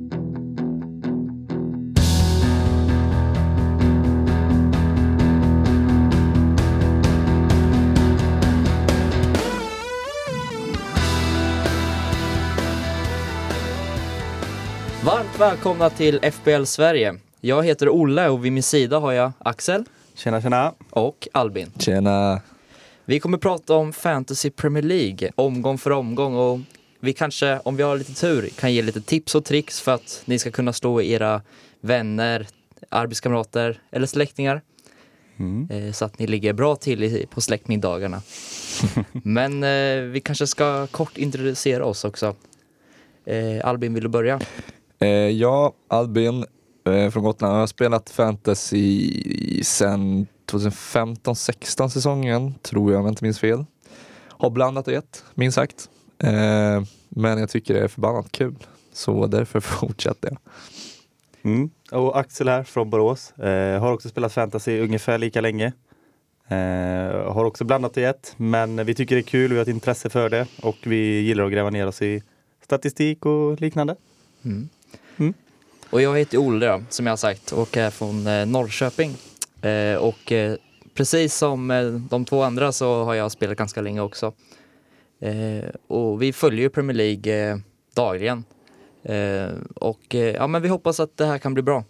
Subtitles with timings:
[0.00, 0.10] Varmt
[15.40, 17.14] välkomna till FBL Sverige.
[17.40, 19.84] Jag heter Olle och vid min sida har jag Axel
[20.14, 20.72] Tjena tjena!
[20.90, 21.72] och Albin.
[21.78, 22.40] Tjena!
[23.04, 26.60] Vi kommer prata om Fantasy Premier League, omgång för omgång och
[27.00, 30.22] vi kanske, om vi har lite tur, kan ge lite tips och tricks för att
[30.24, 31.42] ni ska kunna slå era
[31.80, 32.46] vänner,
[32.88, 34.62] arbetskamrater eller släktingar.
[35.36, 35.68] Mm.
[35.70, 38.22] eh, Så att ni ligger bra till på släktmiddagarna.
[39.12, 42.34] Men eh, vi kanske ska kort introducera oss också.
[43.24, 44.40] Eh, Albin, vill du börja?
[44.98, 46.44] Eh, jag, Albin
[46.86, 49.10] eh, från Gotland, jag har spelat fantasy
[49.64, 53.64] sen 2015-16 säsongen, tror jag om jag inte minns fel.
[54.28, 55.88] Har blandat och gett, minst sagt.
[56.18, 58.54] Eh, men jag tycker det är förbannat kul,
[58.92, 60.38] så därför fortsätter jag.
[61.42, 61.70] Mm.
[61.90, 63.32] Och Axel här från Borås.
[63.38, 65.72] Eh, har också spelat fantasy ungefär lika länge.
[66.48, 69.68] Eh, har också blandat i ett, men vi tycker det är kul, vi har ett
[69.68, 72.22] intresse för det och vi gillar att gräva ner oss i
[72.64, 73.96] statistik och liknande.
[74.44, 74.68] Mm.
[75.16, 75.34] Mm.
[75.90, 79.16] Och jag heter Olle då, som jag har sagt och är från eh, Norrköping.
[79.62, 80.56] Eh, och eh,
[80.94, 84.32] precis som eh, de två andra så har jag spelat ganska länge också.
[85.20, 87.58] Eh, och vi följer ju Premier League eh,
[87.94, 88.44] dagligen.
[89.02, 91.84] Eh, och eh, ja, men vi hoppas att det här kan bli bra.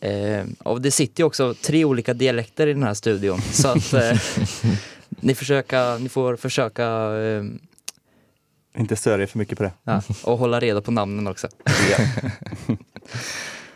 [0.00, 3.92] Eh, och det sitter ju också tre olika dialekter i den här studion så att
[3.92, 4.20] eh,
[5.08, 7.44] ni, försöka, ni får försöka eh,
[8.80, 9.72] Inte störa er för mycket på det.
[9.84, 11.48] Ja, och hålla reda på namnen också.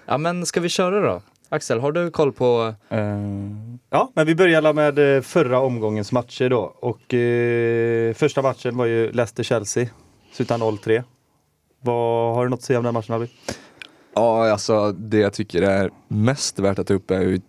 [0.07, 1.23] ja men ska vi köra då?
[1.53, 2.75] Axel, har du koll på...
[2.89, 2.99] Eh,
[3.91, 6.77] ja, men vi börjar med eh, förra omgångens matcher då.
[6.81, 9.89] Och eh, första matchen var ju Leicester-Chelsea.
[10.33, 11.03] Slutade 0-3.
[11.81, 13.29] Vad, har du något att säga om den matchen Albin?
[14.15, 17.41] Ja, alltså det jag tycker är mest värt att ta upp är hur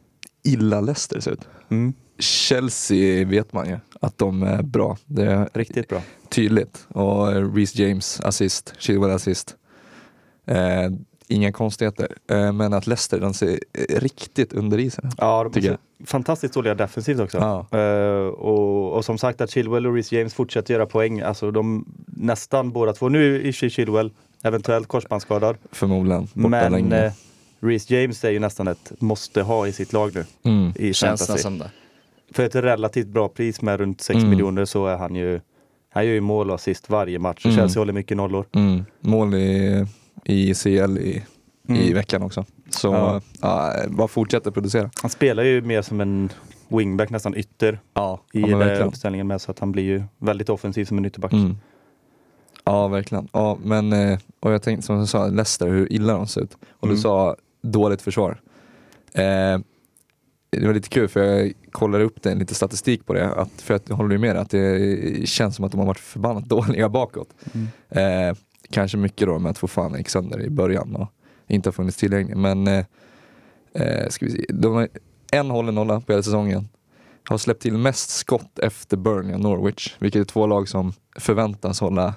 [0.43, 1.47] illa Leicester ser ut.
[1.71, 1.93] Mm.
[2.19, 4.97] Chelsea vet man ju att de är bra.
[5.05, 6.01] Det är Riktigt bra.
[6.29, 6.87] tydligt.
[6.89, 9.55] Och Reece James assist, Chilwell assist.
[10.47, 10.89] Eh,
[11.33, 12.07] inga konstigheter.
[12.31, 15.11] Eh, men att Leicester, de ser riktigt under isen.
[15.17, 17.37] Ja, de Tycker är fantastiskt dåliga defensivt också.
[17.71, 17.79] Ja.
[17.79, 21.21] Eh, och, och som sagt att Chilwell och Reece James fortsätter göra poäng.
[21.21, 23.09] Alltså de nästan båda två.
[23.09, 24.11] Nu är i Chilwell
[24.43, 25.55] eventuellt korsbandsskadad.
[25.71, 26.27] Förmodligen.
[26.33, 27.05] Borta Men länge.
[27.05, 27.11] eh,
[27.59, 30.25] Reece James är ju nästan ett måste ha i sitt lag nu.
[30.51, 30.71] Mm.
[30.75, 31.43] I Känns det fantasy.
[31.43, 31.71] som det?
[32.33, 34.29] För ett relativt bra pris med runt 6 Mm.
[34.29, 35.39] miljoner så är han ju
[35.89, 37.57] han gör ju mål och assist varje match och Mm.
[37.57, 38.45] Chelsea håller mycket nollor.
[38.55, 38.85] Mm.
[39.01, 39.85] Mål i,
[40.25, 41.23] i CL i, i
[41.67, 41.93] Mm.
[41.93, 42.45] veckan också.
[42.69, 43.21] Så Ja.
[43.41, 43.73] ja.
[43.89, 44.89] bara fortsätter producera.
[45.01, 46.29] Han spelar ju mer som en
[46.67, 48.87] wingback, nästan ytter Ja, i ja, den verkligen.
[48.87, 51.33] uppställningen med så att han blir ju väldigt offensiv som en ytterback.
[51.33, 51.57] Mm.
[52.63, 53.27] Ja, verkligen.
[53.33, 56.57] Ja, men, eh, och jag tänkte som du sa, Leicester, hur illa de ser ut.
[56.71, 57.01] Och du Mm.
[57.01, 58.41] sa dåligt försvar.
[59.13, 59.59] Eh,
[60.49, 63.29] det var lite kul för jag kollade upp det, lite statistik på det.
[63.33, 66.45] Att, för jag håller ju med att det känns som att de har varit förbannat
[66.49, 67.29] dåliga bakåt.
[67.53, 67.67] Mm.
[68.29, 68.35] Eh,
[68.73, 71.07] kanske mycket då med att få fan gick sönder i början och
[71.47, 72.37] inte har funnits tillgänglig.
[72.37, 72.85] Men eh,
[73.73, 74.45] eh, ska vi se.
[74.49, 74.89] De har
[75.31, 76.67] en hållen nolla på hela säsongen.
[77.29, 79.95] Har släppt till mest skott efter Burnley och Norwich.
[79.99, 82.13] Vilket är två lag som förväntas hålla,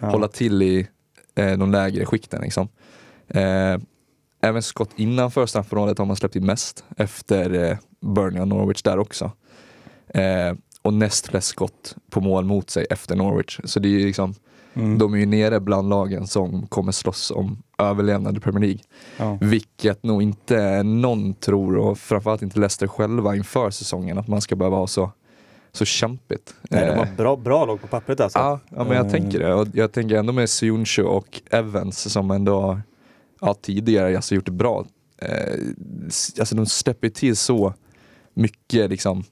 [0.00, 0.06] Ja.
[0.10, 0.88] hålla till i
[1.34, 2.40] eh, de lägre skikten.
[2.42, 2.68] Liksom.
[3.28, 3.76] Eh,
[4.40, 7.78] även skott innanför straffområdet har man släppt in mest efter eh,
[8.14, 9.30] Burnley och Norwich där också.
[10.08, 13.60] Eh, och näst flest skott på mål mot sig efter Norwich.
[13.64, 14.34] Så det är ju liksom,
[14.76, 14.98] Mm.
[14.98, 18.80] de är ju nere bland lagen som kommer slåss om överlevnad i Premier League.
[19.16, 19.38] Ja.
[19.40, 24.56] Vilket nog inte någon tror och framförallt inte Leicester själva inför säsongen att man ska
[24.56, 25.10] behöva ha så,
[25.72, 26.54] så kämpigt.
[26.70, 28.38] Nej, de Eh, har bra, bra lag på pappret alltså.
[28.38, 29.12] Ja, ja men jag Eh.
[29.12, 29.54] tänker det.
[29.54, 32.82] Och jag tänker ändå med Sionchu och Evans som ändå har
[33.40, 34.86] ja, tidigare alltså, gjort det bra.
[35.18, 35.54] Eh,
[36.38, 37.74] alltså de släpper till så
[38.34, 39.24] mycket liksom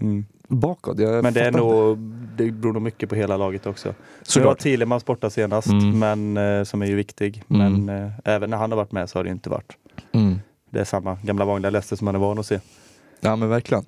[0.00, 0.26] Mm.
[0.48, 0.98] Bakåt.
[0.98, 1.98] Jag Men det är nog,
[2.36, 3.94] det beror nog mycket på hela laget också.
[4.22, 4.54] Så nu var.
[4.54, 5.98] Thielemans borta senast, Mm.
[5.98, 7.42] men, eh, som är ju viktig.
[7.50, 7.84] Mm.
[7.84, 9.72] Men eh, även när han har varit med så har det inte varit.
[10.12, 10.38] Mm.
[10.70, 12.60] Det är samma gamla vanliga Leicester som man är van att se.
[13.20, 13.84] Ja men verkligen.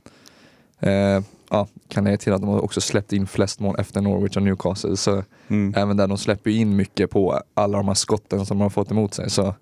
[0.80, 4.36] Eh, ja, kan jag till att de har också släppt in flest mål efter Norwich
[4.36, 4.96] och Newcastle.
[4.96, 5.74] Så Mm.
[5.76, 8.90] även där de släpper in mycket på alla de här skotten som de har fått
[8.90, 9.30] emot sig.
[9.30, 9.54] Så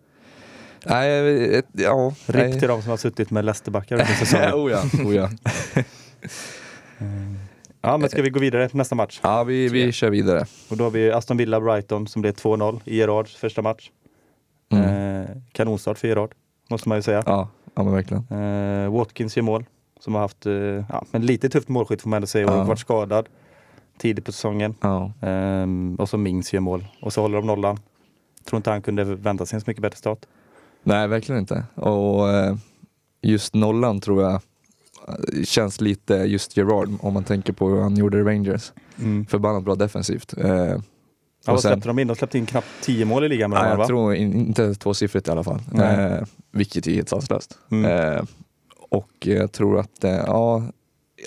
[0.87, 2.12] nej, ett, ja.
[2.26, 4.54] Ripp till de som har suttit med Leicesterbackar under säsongen.
[4.54, 5.28] oh ja, oh ja.
[7.81, 9.20] Ja, men ska vi gå vidare till nästa match?
[9.22, 10.44] ja vi, vi kör vidare.
[10.70, 13.90] Och då har vi Aston Villa Brighton som blev 2-0 i Gerards första match.
[14.72, 14.84] Mm.
[15.22, 16.34] Eh, kanonstart för Gerard,
[16.70, 17.22] måste man ju säga.
[17.26, 18.26] Ja, ja men verkligen.
[18.84, 19.64] Eh, Watkins gör mål,
[20.00, 22.64] som har haft eh, ja, men lite tufft målskytt får man ändå säga och Ja.
[22.64, 23.28] varit skadad
[23.99, 24.75] tidigt på säsongen.
[24.81, 25.12] Ja.
[25.22, 27.78] Ehm, och så Mings gör mål och så håller de nollan.
[28.44, 30.19] tror inte han kunde vänta sig en så mycket bättre start.
[30.82, 31.64] Nej, verkligen inte.
[31.75, 32.56] Och eh,
[33.22, 34.40] just nollan tror jag
[35.44, 38.73] känns lite just Gerard om man tänker på hur han gjorde i Rangers.
[38.99, 39.26] Mm.
[39.26, 40.35] Förbannat bra defensivt.
[40.38, 40.76] Eh,
[41.49, 42.06] Ja, vad släppte de in?
[42.08, 43.87] De släppte in knappt 10 mål i ligan med Nej, jag va?
[43.87, 45.61] tror in, inte tvåsiffrigt i alla fall.
[45.73, 46.12] Nej.
[46.12, 46.23] Eh,
[46.53, 47.58] vilket är helt sanslöst.
[47.70, 48.14] Mm.
[48.14, 48.23] Eh,
[48.91, 50.62] och jag tror att, eh, ja,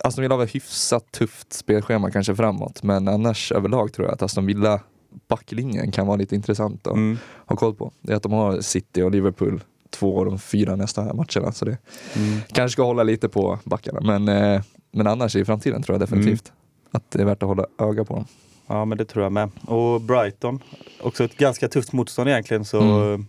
[0.04, 2.84] Aston Villa har ett hyfsat tufft spelschema kanske framåt.
[2.84, 4.80] Men annars överlag tror jag att Aston Villa
[5.28, 7.18] backlinjen kan vara lite intressant att Mm.
[7.46, 7.92] ha koll på.
[8.02, 11.52] Det är att de har City och Liverpool två av de fyra nästa matcherna.
[11.52, 11.78] Så det
[12.16, 12.40] Mm.
[12.48, 14.00] kanske ska hålla lite på backarna.
[14.20, 16.56] Men, eh, men annars i framtiden tror jag definitivt Mm.
[16.92, 18.26] att det är värt att hålla öga på dem.
[18.68, 19.50] Ja, men det tror jag med.
[19.66, 20.60] Och Brighton,
[21.02, 22.66] också ett ganska tufft motstånd egentligen.
[22.66, 23.26] Så Mm.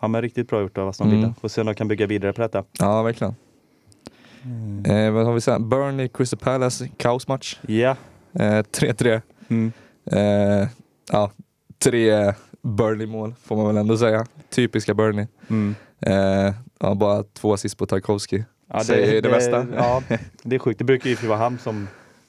[0.00, 1.20] ja, men riktigt bra gjort av Aston Mm.
[1.20, 1.34] Villa.
[1.40, 2.64] Får se om de kan bygga vidare på detta.
[2.78, 3.34] Ja, verkligen.
[4.84, 5.68] Eh, vad har vi sen?
[5.68, 7.56] Burnley, Crystal Palace, kaosmatch.
[7.66, 7.96] Ja.
[8.32, 9.20] Eh, 3-3.
[9.48, 9.72] Mm.
[10.06, 10.68] Eh,
[11.12, 11.30] ja,
[11.84, 12.32] tre
[12.62, 14.26] Burnley-mål får man väl ändå säga.
[14.50, 15.26] Typiska Burnley.
[15.50, 15.74] Mm.
[16.06, 18.42] Eh, ja, bara två assist på Tarkovsky.
[18.72, 19.66] Ja, Säger det mesta.
[19.76, 20.02] Ja,
[20.42, 20.78] det är sjukt.
[20.78, 21.88] Det brukar ju vara han som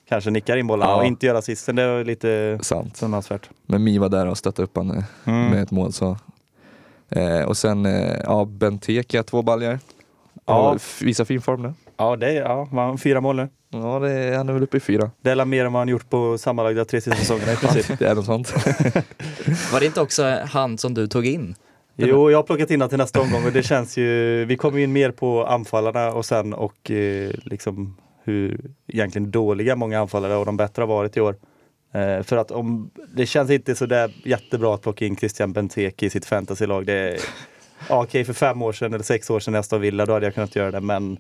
[0.09, 0.97] kanske nickar in bollarna Ja.
[0.97, 1.75] och inte göra assisten.
[1.75, 2.97] Det är lite Sant.
[2.97, 3.49] förvånansvärt.
[3.65, 5.51] Men Mi var där och stöttade upp honom Mm.
[5.51, 5.93] med ett mål.
[5.93, 6.17] Så.
[7.09, 9.79] Eh, och sen eh, ja, Benteke, två baljor.
[10.33, 10.39] Ja.
[10.45, 10.77] Ja.
[11.05, 11.73] Visar fin form nu.
[11.97, 13.49] Ja, det är, ja, man, fyra mål nu.
[13.69, 15.11] Ja, det är, han är väl uppe i fyra.
[15.21, 17.99] Det är mer än vad han gjort på sammanlagda tre sista säsongerna i princip.
[17.99, 18.53] Det är något sånt.
[19.73, 21.55] Var det inte också han som du tog in?
[21.95, 24.94] Jo, jag har plockat in till nästa omgång och det känns ju, vi kommer in
[24.94, 30.57] mer på anfallarna och sen och eh, liksom hur egentligen dåliga många anfallare och de
[30.57, 31.36] bättre har varit i år.
[31.94, 36.06] Eh, för att om, det känns inte så där jättebra att plocka in Christian Benteke
[36.06, 36.86] i sitt fantasylag.
[36.86, 37.19] Det är,
[37.90, 40.13] ja, okej, för fem år sedan eller sex år sedan när jag stod Villa, då
[40.13, 41.18] hade jag kunnat göra det, men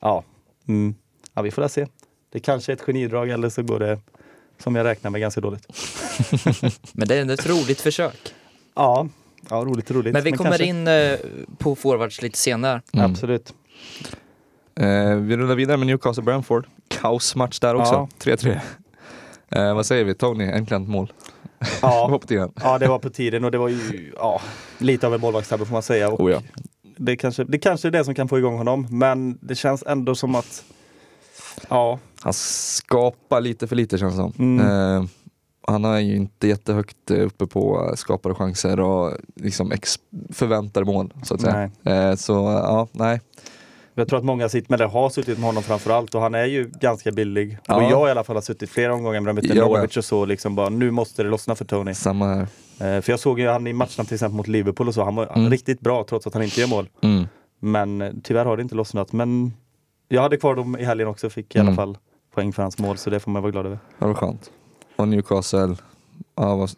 [0.00, 0.24] ja,
[0.68, 0.94] mm,
[1.34, 1.86] ja vi får väl se.
[2.32, 3.98] Det kanske är ett genidrag eller så går det
[4.58, 5.66] som jag räknar med ganska dåligt.
[6.92, 8.34] Men det är ändå ett roligt försök.
[8.74, 9.08] Ja,
[9.50, 10.12] ja roligt, roligt.
[10.12, 11.14] Men vi kommer kanske- in eh,
[11.58, 12.82] på forwards lite senare.
[12.92, 13.10] Mm.
[13.10, 13.54] Absolut.
[14.80, 16.66] Eh, vi rullar vidare med Newcastle Brentford.
[16.88, 17.94] Kaosmatch där också.
[17.94, 18.08] Ja.
[18.18, 18.60] 3-3.
[19.50, 20.14] Eh, vad säger vi?
[20.14, 21.12] Tony, äntligen ett mål.
[21.58, 22.52] Det Ja, var på tiden.
[22.62, 24.40] Ja, det var på tiden och det var ju ja,
[24.78, 26.08] lite av en målvaktstabbe får man säga.
[26.08, 26.42] Och Oh, ja.
[26.96, 30.14] det, kanske, det kanske är det som kan få igång honom, men det känns ändå
[30.14, 30.64] som att
[31.68, 34.32] Ja, Han skapar lite för lite känns det som.
[34.38, 34.66] Mm.
[34.96, 35.04] Eh,
[35.68, 39.98] han är ju inte jättehögt eh, uppe på skapade chanser och liksom ex-
[40.32, 41.70] förväntade mål så att säga.
[41.84, 43.20] Eh, så ja, nej.
[43.94, 46.70] jag tror att många sitter det, har suttit med honom framförallt och han är ju
[46.80, 47.58] ganska billig.
[47.66, 47.76] Ja.
[47.76, 49.54] Och jag i alla fall har suttit flera omgångar med mötte.
[49.54, 51.94] Norwich och så liksom bara nu måste det lossna för Tony.
[51.94, 52.40] Samma här.
[52.96, 55.14] Eh, för jag såg ju han i matcherna till exempel mot Liverpool och så, han
[55.14, 55.50] var Mm.
[55.50, 56.88] riktigt bra trots att han inte gör mål.
[57.02, 57.26] Mm.
[57.60, 59.12] Men eh, tyvärr har det inte lossnat.
[59.12, 59.52] Men
[60.08, 61.76] jag hade kvar dem i helgen också, fick i alla Mm.
[61.76, 61.98] fall
[62.34, 63.78] poäng för hans mål så det får man vara glad över.
[63.98, 64.50] Det var skönt.
[64.98, 65.76] Och Newcastle,
[66.34, 66.70] ja, vad,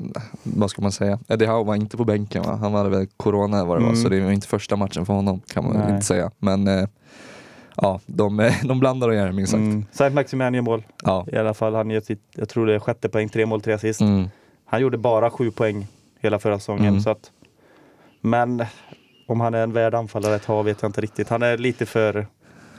[0.42, 1.18] vad ska man säga?
[1.28, 2.58] Eddie Howe var inte på bänken va?
[2.62, 4.02] Han hade väl corona vad det var, Mm.
[4.02, 5.92] så det var inte första matchen för honom kan man Nej.
[5.94, 6.30] inte säga.
[6.38, 6.88] Men eh,
[7.76, 9.60] ja, de, eh, de blandar och gör minst sagt.
[9.60, 9.84] Mm.
[9.92, 10.82] Saint Maximin gör mål.
[11.02, 11.26] Ja.
[11.32, 13.72] I alla fall, han gör sitt, jag tror det är sjätte poäng, tre mål, tre
[13.72, 14.00] assist.
[14.00, 14.28] Mm.
[14.64, 15.86] Han gjorde bara sju poäng
[16.20, 16.86] hela förra säsongen.
[16.86, 17.00] Mm.
[17.00, 17.30] Så att,
[18.20, 18.64] men
[19.26, 21.28] om han är en värd anfallare att ha vet jag inte riktigt.
[21.28, 22.26] Han är lite för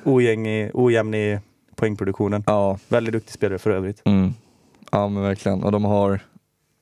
[0.04, 1.40] ojämn i, ojämn i
[1.76, 2.44] poängproduktionen.
[2.48, 4.02] ja, Väldigt duktig spelare för övrigt.
[4.06, 4.34] Mm.
[4.92, 5.64] Ja men verkligen.
[5.64, 6.20] Och de har,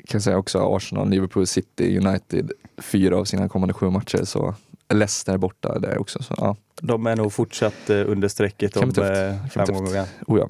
[0.07, 4.23] kan säga också, Arsenal, Liverpool, City, United, fyra av sina kommande sju matcher.
[4.23, 4.53] Så
[4.93, 6.23] Leicester borta där också.
[6.23, 6.55] Så, ja.
[6.81, 9.69] De är nog fortsatt eh, under strecket om eh, fem tufft.
[9.69, 10.05] omgångar.
[10.27, 10.49] Oh, ja.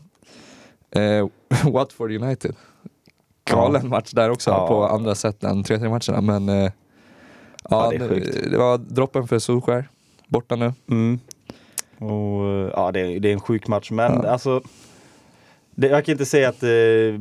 [1.01, 1.27] eh,
[1.71, 2.55] Watford United.
[3.43, 4.67] Galen match där också Ja.
[4.67, 6.21] på andra sätt än 3-3 matcherna.
[6.21, 6.71] Men eh,
[7.69, 8.51] Ja, ja, det det, sjukt.
[8.51, 9.89] det var droppen för Solskär.
[10.27, 10.73] Borta nu.
[10.89, 11.19] Mm.
[11.97, 14.29] Och, eh, ja, det, är, det är en sjuk match, men Ja.
[14.29, 14.61] alltså
[15.79, 16.69] det, Jag kan inte säga att eh,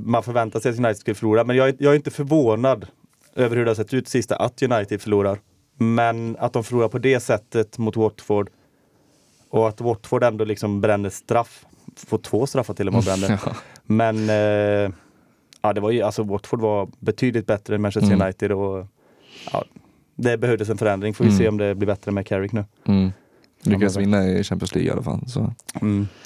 [0.04, 2.86] man förväntar sig att United skulle förlora, men jag, är- jag är inte förvånad
[3.34, 5.38] över hur det har sett ut sista att United förlorar.
[5.76, 8.50] Men att de förlorar på det sättet mot Watford
[9.50, 11.64] och att Watford ändå liksom bränner straff,
[11.96, 13.40] får två straffar till och med bränner.
[13.46, 13.52] Ja.
[13.84, 14.90] Men eh,
[15.62, 18.22] ja, det var ju, alltså Watford var betydligt bättre än Manchester Mm.
[18.26, 18.86] United och
[19.52, 19.64] ja,
[20.16, 21.14] det behövdes en förändring.
[21.14, 21.38] Får vi Mm.
[21.38, 22.64] se om det blir bättre med Carrick nu.
[22.84, 23.12] Mm.
[23.62, 25.28] Lyckades men- vinna i Champions League i alla fall.
[25.28, 25.52] Så,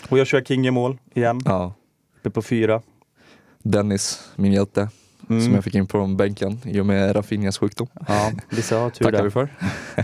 [0.08, 1.74] Och jag kör King i mål igen, ja.
[2.22, 2.82] Uppe på fyra.
[3.62, 4.88] Dennis, min hjälte,
[5.28, 5.44] Mm.
[5.44, 7.86] som jag fick in på bänken i och med Rafinhas sjukdom.
[8.08, 9.48] Ja, vissa har tur Tackar vi för.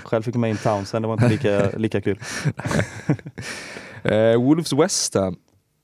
[0.05, 2.19] Själv fick jag med in Townsend, det var inte lika, lika kul.
[4.03, 5.37] Eh, Wolves West Ham.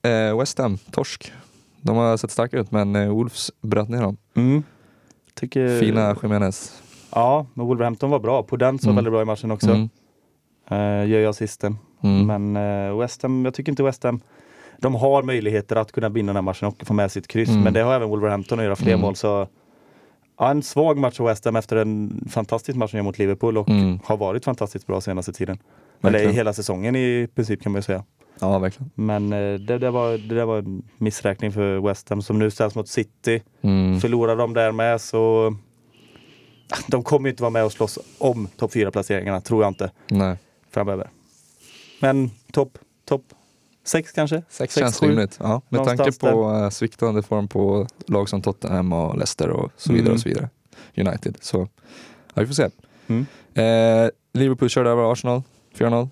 [0.03, 1.33] Eh, West Ham, torsk.
[1.81, 4.17] De har sett starka ut men eh, Wolves bröt ner dem.
[4.37, 4.63] Mm.
[5.35, 6.83] Tycker, Fina Jiménez.
[7.11, 8.43] Ja, men Wolverhampton var bra.
[8.43, 8.97] På den så Mm.
[8.97, 9.71] väldigt bra i matchen också.
[9.71, 9.89] Mm.
[10.71, 11.79] Eh, gör jag assisten.
[12.03, 12.27] Mm.
[12.27, 12.57] Men
[12.91, 14.21] eh, West Ham, jag tycker inte West Ham
[14.79, 17.49] de har möjligheter att kunna vinna den här matchen och få med sitt kryss.
[17.49, 17.63] Mm.
[17.63, 19.01] Men det har även Wolverhampton att göra fler Mm.
[19.01, 19.17] mål.
[19.17, 19.49] Så
[20.39, 23.99] Ja, en svag match för West Ham efter en fantastisk match mot Liverpool och Mm.
[24.05, 25.59] har varit fantastiskt bra senaste tiden.
[26.03, 26.35] Eller Verkligen.
[26.35, 28.05] hela säsongen i princip kan man ju säga.
[28.41, 28.91] Ja, verkligen.
[28.95, 32.51] Men eh, det, det, var, det där var en missräkning för West Ham som nu
[32.51, 33.43] ställs mot City.
[33.63, 34.01] Mm.
[34.01, 35.55] Förlorar de där med så
[36.87, 40.37] de kommer ju inte vara med och slåss om topp 4-placeringarna, tror jag inte, Nej.
[40.71, 41.09] framöver.
[42.01, 43.23] Men topp topp
[43.85, 44.37] 6 kanske?
[44.37, 45.37] Sex, Sex, känns rimligt.
[45.41, 49.71] Ja, med Någonstans tanke på uh, sviktande form på lag som Tottenham och Leicester och
[49.77, 50.15] så vidare Mm.
[50.15, 50.49] och så vidare.
[50.97, 51.37] United.
[51.41, 51.69] Så
[52.35, 52.69] ja, vi får se.
[53.07, 53.27] Mm.
[53.55, 55.43] Eh, Liverpool körde över Arsenal
[55.79, 56.09] 4-0.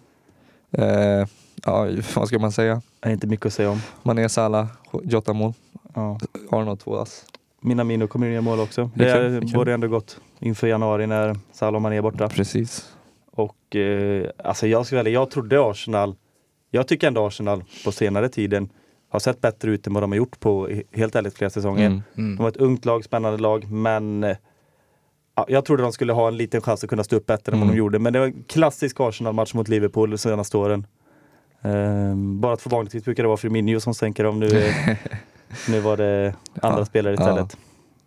[0.73, 1.27] Eh,
[1.65, 2.83] ja, vad ska man säga?
[3.01, 3.81] Är inte mycket att säga om.
[4.03, 4.67] Mané, Salah,
[5.03, 5.53] Jota mål.
[5.95, 6.19] Ja.
[6.51, 7.25] Arnold två ass.
[7.61, 8.91] Minamino kommer in i mål också.
[8.95, 9.51] Det Det det kul.
[9.55, 12.29] borde ändå gått inför januari när Salah och Mané är borta.
[12.29, 12.89] Precis.
[13.31, 16.15] Och eh, alltså jag ska välja, jag trodde Arsenal,
[16.75, 18.69] jag tycker ändå Arsenal på senare tiden
[19.09, 21.87] har sett bättre ut än vad de har gjort på he- helt ärligt flera säsonger.
[21.87, 22.03] Mm.
[22.17, 22.37] Mm.
[22.37, 24.37] De var ett ungt lag, spännande lag, men eh,
[25.35, 27.59] ja, jag trodde de skulle ha en liten chans att kunna stå upp bättre än
[27.59, 27.75] vad Mm.
[27.75, 27.99] de gjorde.
[27.99, 30.87] Men det var en klassisk Arsenal-match mot Liverpool de senaste åren.
[31.63, 34.41] Ehm, bara att för vanligtvis brukar det vara Firmino som sänker dem.
[34.41, 34.99] Nu, är-
[35.71, 37.21] nu var det andra Ja, spelare ja.
[37.21, 37.57] istället.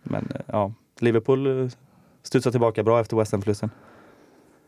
[0.02, 1.68] Men eh, ja, Liverpool eh,
[2.22, 3.70] studsar tillbaka bra efter West Ham-förlusten.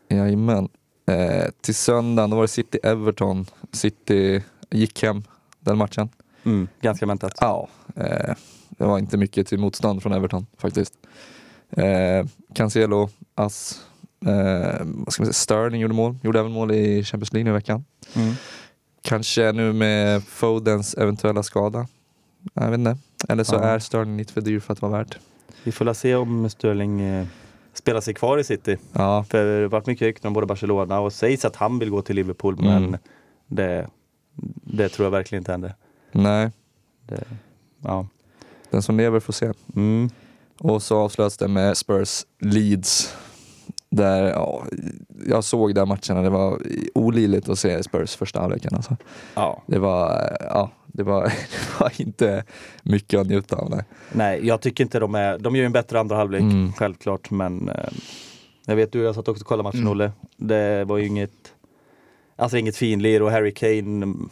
[0.09, 0.69] Jajamän.
[1.09, 3.45] Eh, till söndagen då var det City-Everton.
[3.71, 5.23] City gick hem
[5.59, 6.09] den matchen.
[6.43, 7.33] Mm, ganska väntat.
[7.41, 8.35] Ja, eh,
[8.69, 10.93] det var inte mycket till motstånd från Everton faktiskt.
[11.71, 13.81] Eh, Cancelo, Ass,
[14.25, 16.17] eh, vad ska man säga, Sterling gjorde mål.
[16.23, 17.85] Gjorde även mål i Champions League i veckan.
[18.15, 18.33] Mm.
[19.01, 21.87] Kanske nu med Fodens eventuella skada.
[22.53, 22.97] Jag vet inte.
[23.29, 23.61] Eller så Ja.
[23.63, 25.17] är Sterling lite för dyr för att vara värt.
[25.63, 27.01] Vi får se om Sterling
[27.73, 28.77] spelar sig kvar i City.
[28.93, 31.89] Ja, För det har varit mycket rykten om både Barcelona och sägs att han vill
[31.89, 32.83] gå till Liverpool Mm.
[32.83, 32.97] men
[33.47, 33.87] det,
[34.63, 35.75] det tror jag verkligen inte händer.
[36.11, 36.51] nej.
[37.07, 37.23] Det,
[37.83, 38.07] ja.
[38.69, 39.51] Den som lever får se.
[39.75, 40.09] Mm.
[40.59, 43.15] Och så avslöts det med Spurs Leeds.
[43.89, 44.63] Där, ja,
[45.27, 46.59] jag såg den matchen och det var
[46.93, 48.75] olidligt att se Spurs första halvleken.
[48.75, 48.95] Alltså.
[49.35, 49.63] ja.
[49.67, 52.43] Det var, ja, det var, det var inte
[52.83, 53.69] mycket att njuta av.
[53.69, 53.83] Nej.
[54.11, 56.73] Nej, jag tycker inte de är, de gör en bättre andra halvlek, Mm.
[56.73, 57.89] självklart men eh,
[58.65, 59.91] jag vet du, jag satt också och kollade matchen Mm.
[59.91, 60.11] Olle.
[60.37, 61.53] Det var ju inget,
[62.35, 64.29] alltså inget finlir och Harry Kane mm,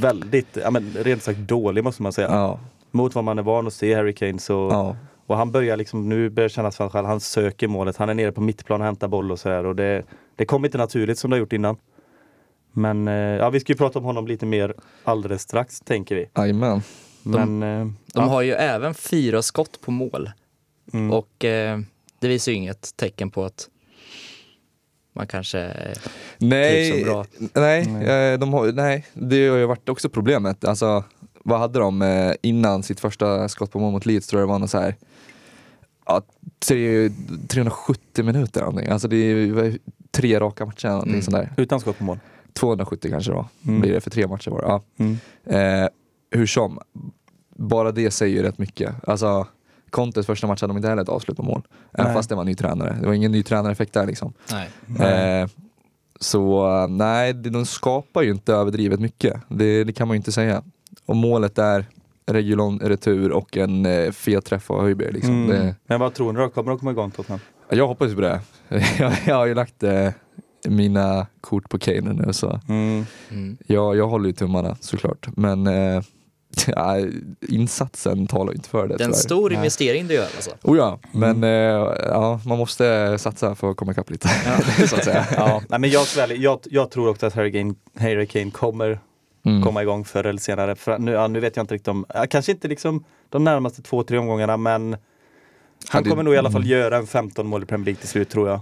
[0.00, 2.28] väldigt, ja men rent sagt dålig måste man säga.
[2.30, 2.60] Ja,
[2.90, 4.96] Mot vad man är van att se Harry Kane så ja,
[5.26, 8.14] Och han börjar liksom, nu börjar kännas för honom själv, han söker målet, han är
[8.14, 10.02] nere på mittplan och hämtar boll och sådär och det,
[10.36, 11.76] det kommer inte naturligt som det har gjort innan.
[12.72, 14.74] Men eh, ja, vi ska ju prata om honom lite mer
[15.04, 16.28] alldeles strax tänker vi.
[16.36, 16.82] jajamän.
[17.22, 18.22] Men eh, De ja.
[18.22, 20.30] har ju även fyra skott på mål
[20.92, 21.10] Mm.
[21.12, 21.78] och eh,
[22.18, 23.68] det visar ju inget tecken på att
[25.12, 25.72] man kanske
[26.38, 27.24] Nej, Trivs så bra.
[27.54, 28.32] nej, Nej.
[28.32, 30.64] eh, de har, nej, det har ju varit också problemet.
[30.64, 31.04] Alltså,
[31.44, 34.58] vad hade de innan sitt första skott på mål mot Leeds tror jag det var
[34.58, 34.96] något så här,
[36.06, 36.22] ja,
[36.66, 37.10] tre,
[37.48, 38.88] 370 minuter någonting.
[38.88, 39.78] Alltså det var ju
[40.10, 41.22] tre raka matcher Mm.
[41.22, 41.52] sånt där.
[41.56, 42.18] Utan skott på mål.
[42.52, 43.80] 270 kanske då, Mm.
[43.80, 44.66] blir det för tre matcher var det.
[44.66, 44.82] Ja.
[44.98, 45.18] Mm.
[45.84, 45.88] Eh,
[46.30, 46.78] hur som,
[47.56, 48.94] bara det säger ju rätt mycket.
[49.08, 49.46] Alltså,
[49.90, 51.62] Contes första match hade de inte heller ett avslut på mål.
[51.92, 52.14] Även Nej.
[52.14, 52.96] fast det var en ny tränare.
[53.00, 54.32] Det var ingen ny tränareffekt där liksom.
[54.52, 55.40] Nej.
[55.42, 55.48] Eh,
[56.20, 59.40] så nej, det- de skapar ju inte överdrivet mycket.
[59.48, 60.62] Det, det kan man ju inte säga.
[61.06, 61.84] Och målet är
[62.26, 65.12] Regulon retur och en eh, fet träff av Höjberg.
[65.12, 65.44] Liksom.
[65.44, 65.48] Mm.
[65.48, 66.48] Det, Men vad tror ni då?
[66.48, 67.40] Kommer de komma igång Tottenham?
[67.70, 68.40] jag hoppas på det.
[68.98, 70.08] jag, jag har ju lagt eh,
[70.68, 73.06] mina kort på Kane nu så Mm.
[73.30, 73.56] Mm.
[73.66, 75.28] jag, jag håller ju tummarna såklart.
[75.36, 76.02] Men eh,
[76.66, 76.96] ja,
[77.48, 78.96] insatsen talar ju inte för det.
[78.96, 79.22] Det är en tyvärr.
[79.22, 79.56] stor Nej.
[79.56, 80.50] investering du gör alltså.
[80.62, 81.44] Oh ja, men Mm.
[81.44, 84.28] eh, ja, man måste satsa för att komma ikapp lite.
[84.88, 85.26] så att säga.
[85.36, 85.90] Ja, nej, men
[86.70, 89.00] jag, tror också att Harry Kane, Harry Kane kommer
[89.46, 89.62] Mm.
[89.62, 90.74] komma igång förr eller senare.
[90.76, 93.82] För nu, ja, nu vet jag inte riktigt om, ja, kanske inte liksom de närmaste
[93.82, 94.96] två, tre omgångarna men
[95.88, 96.70] han Ja, kommer nog i alla fall mm.
[96.70, 98.60] göra en 15 mål i Premier League till slut tror jag.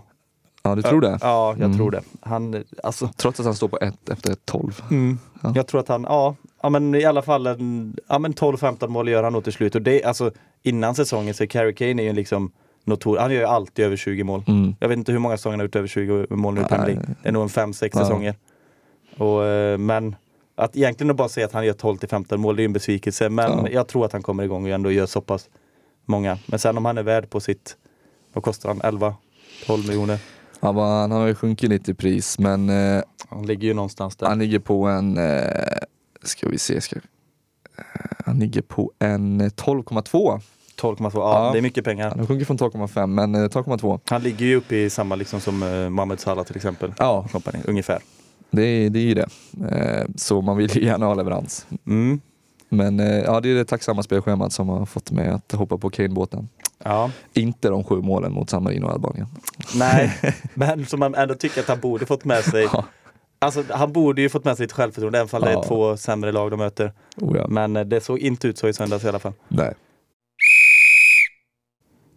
[0.63, 1.19] Ja, du tror det?
[1.23, 1.77] Ja, jag Mm.
[1.77, 2.03] tror det.
[2.21, 4.83] Han, alltså, Trots att han står på ett efter 12.
[5.43, 5.53] Ja.
[5.55, 9.09] Jag tror att han, ja, ja men i alla fall en, ja, men 12-15 mål
[9.09, 9.75] gör han nog till slut.
[9.75, 10.31] Och det, alltså,
[10.63, 12.51] innan säsongen så är Harry Kane är ju liksom
[12.85, 14.43] notor, han gör ju alltid över 20 mål.
[14.47, 14.75] Mm.
[14.81, 16.87] Jag vet inte hur många säsonger han har gjort över 20 mål nu i Premier
[16.87, 17.03] League.
[17.23, 18.01] Det är nog en 5-6 Ja.
[18.01, 18.35] säsonger.
[19.19, 20.17] Och, eh, men
[20.57, 23.29] att egentligen bara säga att han gör 12-15 mål, det är ju en besvikelse.
[23.29, 23.69] Men Ja.
[23.71, 25.49] jag tror att han kommer igång och ändå gör så pass
[26.05, 26.39] många.
[26.47, 27.77] Men sen om han är värd på sitt,
[28.33, 28.81] vad kostar han?
[28.83, 30.19] 11-12 miljoner?
[30.61, 34.17] Han, var, han har ju sjunkit lite i pris men eh, Han ligger ju någonstans
[34.17, 34.27] där.
[34.27, 35.43] han ligger på en, eh,
[36.23, 37.03] ska vi se, ska, eh,
[38.25, 40.41] han ligger på en eh, 12,2.
[40.81, 41.53] 12,2, ja, Ja.
[41.53, 42.09] det är mycket pengar.
[42.11, 44.01] Han har sjunkit från 12,5 men eh, 12,2.
[44.05, 46.93] Han ligger ju uppe i samma liksom som uh, Mohamed Salah till exempel.
[46.99, 47.99] Ja, Company, ungefär.
[48.51, 49.29] det, är- det är ju det.
[49.71, 51.67] Eh, så man vill ju gärna ha leverans.
[51.87, 52.21] Mm.
[52.69, 55.91] Men eh, ja, det är det tacksamma spelschemat som har fått mig att hoppa på
[55.91, 56.49] Kane-båten.
[56.85, 57.11] Ja.
[57.35, 59.27] Inte de sju målen mot San Marino och Albanien.
[59.75, 60.19] Nej,
[60.55, 62.69] men som man ändå tycker att han borde fått med sig.
[62.73, 62.85] Ja.
[63.39, 65.63] Alltså han borde ju fått med sig lite självförtroende även om det Ja.
[65.63, 66.93] är två sämre lag de möter.
[67.17, 67.47] Oh ja.
[67.49, 69.33] Men eh, det såg inte ut så i söndags i alla fall.
[69.49, 69.75] Nej.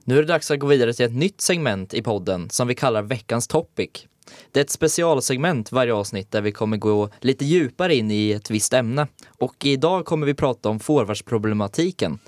[0.05, 2.75] Nu är det dags att gå vidare till ett nytt segment i podden som vi
[2.75, 3.89] kallar veckans topic.
[4.51, 8.49] Det är ett specialsegment varje avsnitt där vi kommer gå lite djupare in i ett
[8.49, 9.07] visst ämne.
[9.39, 12.19] Och idag kommer vi prata om forwardsproblematiken.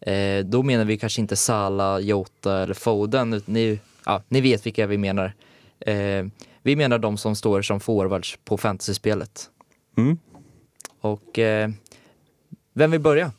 [0.00, 3.42] Eh, då menar vi kanske inte Sala, Jota eller Foden.
[3.46, 5.32] Ni, ja, ni vet vilka vi menar.
[5.80, 6.26] Eh,
[6.62, 9.50] vi menar de som står som forwards på fantasyspelet.
[9.96, 10.18] Mm.
[11.00, 11.70] Och eh,
[12.74, 13.32] vem vill börja?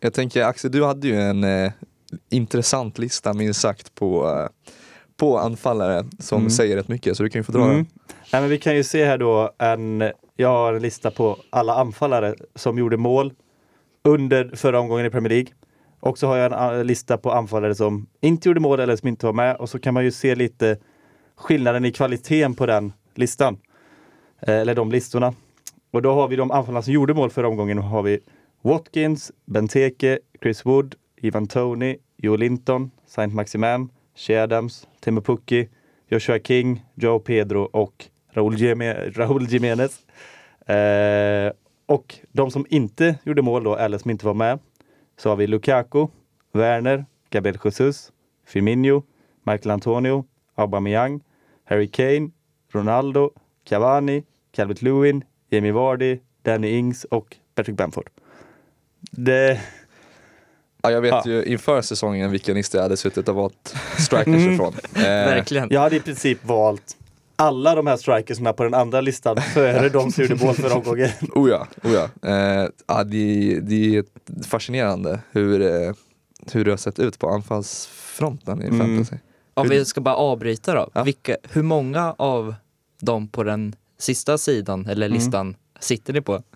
[0.00, 1.72] Jag tänker Axel, du hade ju en eh,
[2.30, 4.48] intressant lista minst sagt på, eh,
[5.16, 6.50] på anfallare som Mm.
[6.50, 7.74] säger rätt mycket så du kan ju få dra Mm.
[7.76, 7.86] den.
[8.32, 11.74] Nej, men vi kan ju se här då en, jag har en lista på alla
[11.74, 13.32] anfallare som gjorde mål
[14.08, 15.52] under förra omgången i Premier League.
[16.00, 19.08] Och så har jag en eh, lista på anfallare som inte gjorde mål eller som
[19.08, 19.56] inte var med.
[19.56, 20.76] Och så kan man ju se lite
[21.36, 23.58] skillnaden i kvaliteten på den listan.
[24.40, 25.34] Eh, eller de listorna.
[25.90, 27.76] Och då har vi de anfallarna som gjorde mål förra omgången.
[27.76, 28.20] Då har vi
[28.62, 35.68] Watkins, Benteke, Chris Wood, Ivan Tony, Joe Linton, Saint Maximin, Shea Adams, Timo Pukki,
[36.08, 38.56] Joshua King, Joe Pedro och Raúl,
[39.14, 40.00] Raúl Jiménez.
[40.66, 41.52] Eh,
[41.86, 44.58] och de som inte gjorde mål då, eller som inte var med,
[45.16, 46.06] så har vi Lukaku,
[46.52, 48.12] Werner, Gabriel Jesus,
[48.46, 49.02] Firmino,
[49.46, 50.24] Michael Antonio,
[50.54, 51.20] Aubameyang,
[51.64, 52.30] Harry Kane,
[52.72, 53.30] Ronaldo,
[53.64, 58.10] Cavani, Calvert Lewin, Jamie Vardy, Danny Ings och Patrick Bamford.
[59.10, 59.60] Det,
[60.82, 61.22] Ja, jag vet Ja.
[61.26, 64.74] ju inför säsongen vilken lista jag hade suttit och valt strikers ifrån.
[64.96, 65.68] Eh, Verkligen.
[65.70, 66.96] jag hade i princip valt
[67.36, 71.08] alla de här strikersna på den andra listan före de som gjorde mål förra omgången.
[71.34, 72.08] Oh ja, oh ja.
[72.30, 74.04] Eh, ja det, det är
[74.48, 75.92] fascinerande hur, eh,
[76.52, 78.78] hur det har sett ut på anfallsfronten i Mm.
[78.78, 79.16] fantasy.
[79.54, 80.90] Om vi ska bara avbryta då.
[80.94, 81.02] Ja.
[81.02, 82.54] Vilka, hur många av
[83.00, 85.16] dem på den sista sidan eller Mm.
[85.18, 86.42] listan sitter ni på?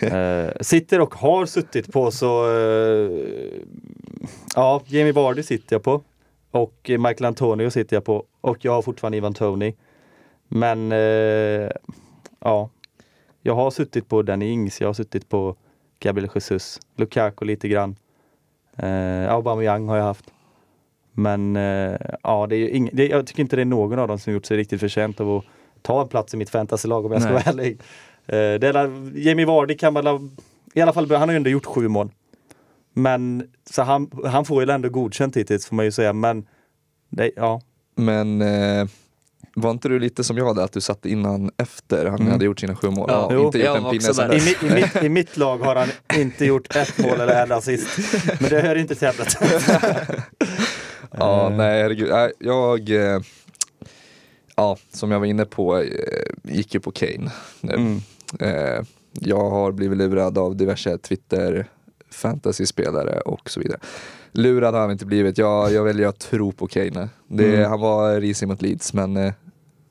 [0.00, 3.10] Eh, sitter och har suttit på så eh,
[4.54, 6.02] ja, Jamie Vardy sitter jag på
[6.50, 9.74] och Michael Antonio sitter jag på och jag har fortfarande Ivan Tony.
[10.48, 11.70] Men eh,
[12.40, 12.70] ja,
[13.42, 15.56] jag har suttit på Danny Ings, jag har suttit på
[16.00, 17.96] Gabriel Jesus, Lukaku lite grann.
[18.76, 20.24] Eh, Aubameyang har jag haft.
[21.12, 24.18] Men eh, ja, det är ing- det, jag tycker inte det är någon av dem
[24.18, 25.44] som gjort sig riktigt förtjänt av att
[25.82, 27.42] ta en plats i mitt fantasylag om jag ska Nej.
[27.44, 27.80] vara ärlig.
[28.26, 30.36] Eh, det är, Jamie Vardy kan man
[30.74, 32.10] i alla fall, han har ju ändå gjort sju mål.
[32.92, 36.12] Men så han, han får ju ändå godkänt hittills får man ju säga.
[36.12, 36.46] Men
[37.08, 37.60] det, ja,
[37.94, 38.86] Men eh,
[39.54, 42.32] var inte du lite som jag där, att du satte innan efter han Mm.
[42.32, 43.06] hade gjort sina sju mål?
[43.12, 44.36] Ja, och jo, inte gjort en pinne sen där.
[44.36, 47.88] i, i, mitt, I mitt lag har han inte gjort ett mål eller en assist.
[48.40, 49.36] Men det hör inte till ämnet.
[51.18, 52.10] Ja, nej herregud.
[52.38, 53.20] Jag, eh,
[54.56, 55.84] ja, som jag var inne på, eh,
[56.42, 57.72] gick ju på Kane nu.
[57.74, 58.00] Mm.
[58.40, 61.66] Eh, jag har blivit lurad av diverse Twitter
[62.16, 63.78] fantasyspelare och så vidare.
[64.32, 67.08] Lurad har han inte blivit, jag, jag väljer att tro på Kane.
[67.28, 67.70] Det, Mm.
[67.70, 69.32] Han var risig mot Leeds men eh,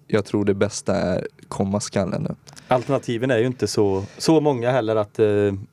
[0.08, 2.36] jag tror det bästa är komma skallen nu.
[2.68, 5.28] Alternativen är ju inte så, så många heller att eh,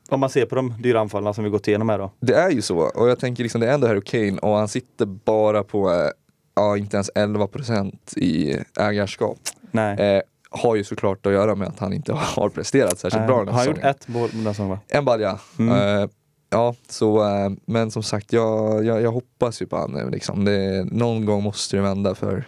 [0.09, 2.11] om man ser på de dyra anfallarna som vi gått igenom här då.
[2.19, 4.67] Det är ju så och jag tänker liksom det är ändå Harry Kane och han
[4.67, 6.09] sitter bara på, eh,
[6.55, 9.37] ja inte ens 11% i ägarskap.
[9.71, 9.99] Nej.
[9.99, 13.27] Eh, har ju såklart att göra med att han inte har presterat särskilt Nej.
[13.27, 13.95] bra den här har han gjort säsongen.
[13.95, 14.79] ett mål den här säsongen va?
[14.87, 15.39] En balja.
[15.59, 16.09] Mm.
[16.53, 20.45] Ja, så, eh, men som sagt jag, jag, jag hoppas ju på han nu liksom.
[20.45, 22.43] Det, någon gång måste det vända för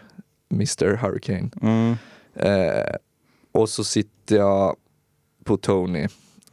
[0.51, 1.49] Mr Hurricane.
[1.61, 1.95] Mm.
[2.35, 2.95] Eh,
[3.51, 4.75] och så sitter jag
[5.43, 6.07] på Tony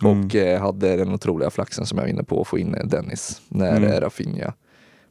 [0.05, 0.27] Mm.
[0.27, 3.41] och eh, hade den otroliga flaxen som jag var inne på att få in Dennis
[3.49, 3.85] när Mm.
[3.85, 4.01] mm.
[4.01, 4.53] Rafinha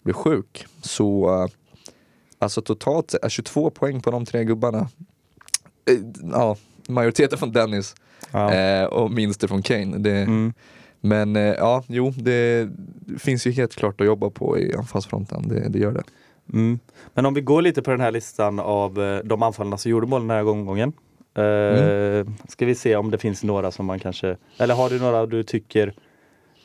[0.03, 0.65] blev sjuk.
[0.81, 1.47] Så eh,
[2.39, 4.87] alltså totalt sett, eh, 22 poäng på de tre gubbarna.
[6.31, 6.55] Ja,
[6.87, 7.95] majoriteten från Dennis
[8.31, 8.87] Ja.
[8.87, 9.97] och minst från Kane.
[9.97, 10.53] Det, Mm.
[11.01, 12.69] Men eh, ja, jo, det
[13.19, 15.47] finns ju helt klart att jobba på i anfallsfronten.
[15.47, 16.03] Det, det gör det.
[16.53, 16.79] Mm.
[17.13, 20.07] Men om vi går lite på den här listan av eh, de anfallarna som gjorde
[20.07, 20.93] mål den här omgången.
[21.37, 22.33] Eh, Mm.
[22.47, 25.43] Ska vi se om det finns några som man kanske, eller har du några du
[25.43, 25.93] tycker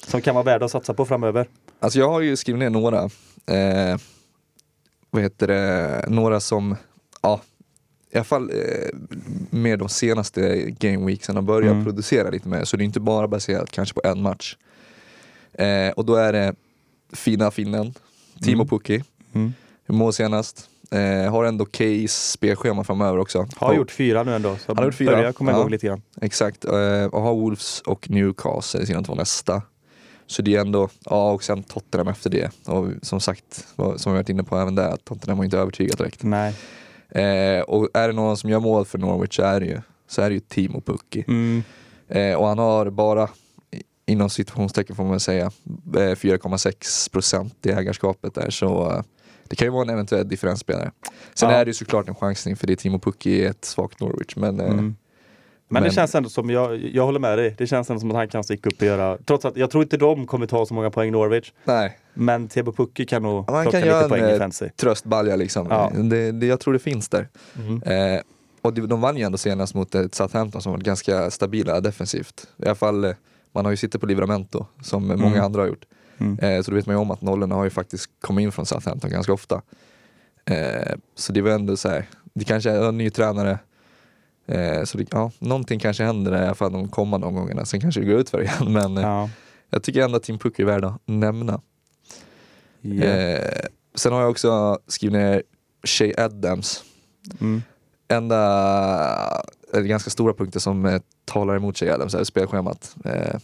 [0.07, 1.47] som kan vara värda att satsa på framöver?
[1.81, 3.03] Alltså jag har ju skrivit ner några,
[3.47, 3.99] eh,
[5.11, 6.77] vad heter det, några som,
[7.23, 7.41] ja,
[8.17, 8.99] i alla fall eh,
[9.51, 11.85] med de senaste gameweeksen har börjat Mm.
[11.85, 12.65] producera lite mer.
[12.65, 14.57] Så det är inte bara baserat kanske på en match.
[15.53, 16.55] Eh, och då är det
[17.13, 17.95] fina finnen,
[18.43, 18.69] Timo Mm.
[18.69, 19.53] Pukki, Mm.
[19.87, 20.69] mål senast.
[20.91, 23.47] Eh, har ändå okej spelschema framöver också.
[23.57, 25.17] Har gjort fyra nu ändå, så Han har gjort fyra.
[25.17, 25.69] börjar komma igång Ja.
[25.69, 26.03] lite grann.
[26.21, 29.63] Exakt, eh, och har Wolves och Newcastle i sina två nästa.
[30.27, 32.51] Så det är ändå, ja och sen Tottenham efter det.
[32.69, 35.99] Och som sagt, som vi varit inne på även där, att Tottenham har inte övertygat
[35.99, 36.23] direkt.
[36.23, 36.55] Nej.
[37.09, 40.23] Eh, och är det någon som gör mål för Norwich så är det ju, så
[40.23, 41.25] är det ju Timo Pukki.
[41.29, 41.63] Mm.
[42.09, 43.29] Eh, och han har bara,
[43.71, 45.45] i- inom situationstecken får man säga,
[45.97, 48.51] eh, 4,6 procent i ägarskapet där.
[48.51, 49.03] Så eh,
[49.49, 50.91] det kan ju vara en eventuell differensspelare.
[51.35, 51.57] Sen Ja.
[51.57, 54.37] är det ju såklart en chansning för det är Timo Pukki i ett svagt Norwich.
[54.37, 54.97] Men eh, Mm.
[55.69, 58.11] Men, det Men- känns ändå som, jag, jag håller med dig, det känns ändå som
[58.11, 60.67] att han kan sticka upp och göra, trots att jag tror inte de kommer ta
[60.67, 64.25] så många poäng Norwich, nej, men Tebo Pukki kan nog Ja, plocka kan lite poäng
[64.25, 64.69] i eh, fantasy.
[64.77, 65.67] tröstbalja liksom.
[65.71, 65.93] Ja.
[65.95, 67.29] Det, det, jag tror det finns där.
[67.59, 67.83] Mm.
[68.15, 68.21] Eh,
[68.63, 72.47] och de, vann ju ändå senast mot ett Southampton som var ganska stabila defensivt.
[72.57, 73.13] I alla fall, eh,
[73.53, 75.45] man har ju suttit på Livramento som många Mm.
[75.45, 75.85] andra har gjort.
[76.19, 76.39] Mm.
[76.39, 78.67] Eh, så då vet man ju om att nollorna har ju faktiskt kommit in från
[78.67, 79.63] Southampton ganska ofta.
[80.51, 83.59] Eh, så det var ändå så här, det kanske är en ny tränare.
[84.47, 87.65] Eh, så det, ja, någonting kanske händer där, i alla fall de kommande omgångarna.
[87.65, 88.73] Sen kanske det går ut för igen.
[88.73, 89.31] Men eh, Ja.
[89.71, 91.61] jag tycker ändå att Tim Puck är värd att nämna.
[93.03, 93.45] Eh,
[93.95, 95.43] sen har jag också skrivit ner
[95.85, 96.85] Shay Adams.
[97.41, 97.63] Mm.
[98.09, 98.39] Enda,
[99.73, 102.97] eller ganska stora punkter som eh, talar emot Shay Adams är spelschemat.
[103.05, 103.37] Eh,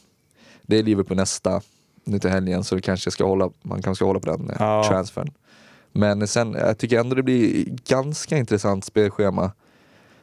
[0.62, 1.60] det är Liverpool nästa
[2.04, 4.56] nu till helgen så det kanske ska hålla, man kanske ska hålla på den eh,
[4.58, 4.84] Ja.
[4.88, 5.30] transfern.
[5.92, 9.52] Men sen, jag tycker ändå det blir ganska intressant spelschema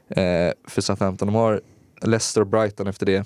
[0.10, 1.28] eh, för Southampton.
[1.28, 1.62] De har
[2.02, 3.26] Leicester och Brighton efter det.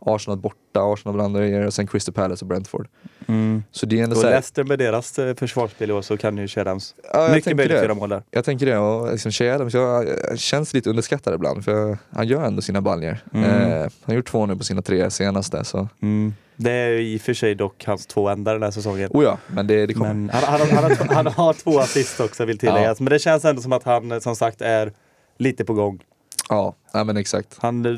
[0.00, 2.88] Arsenal borta, Arsenal bland andra och sen Crystal Palace och Brentford.
[3.28, 3.62] Mm.
[3.70, 6.16] Så det är ändå Och så här, Leicester med deras eh, försvarsspel i år så
[6.16, 8.22] kan ju Shadams ja, mycket möjligt göra mål där.
[8.30, 12.26] Jag tänker det och liksom Shea Adams, jag, jag känns lite underskattad ibland för han
[12.26, 13.16] gör ändå sina baljor.
[13.34, 13.50] Mm.
[13.50, 16.34] Eh, han har gjort två nu på sina tre senaste så, Mm.
[16.56, 19.10] Det är i och för sig dock hans två enda den här säsongen.
[19.12, 20.14] oh ja, men det, det kommer.
[20.14, 23.00] Men han, han, han, har, han har två assist också vill tilläggas.
[23.00, 24.92] Men det känns ändå som att han eh, som sagt är
[25.38, 26.00] lite på gång.
[26.48, 27.56] Ja, nej, men exakt.
[27.58, 27.92] Han eh,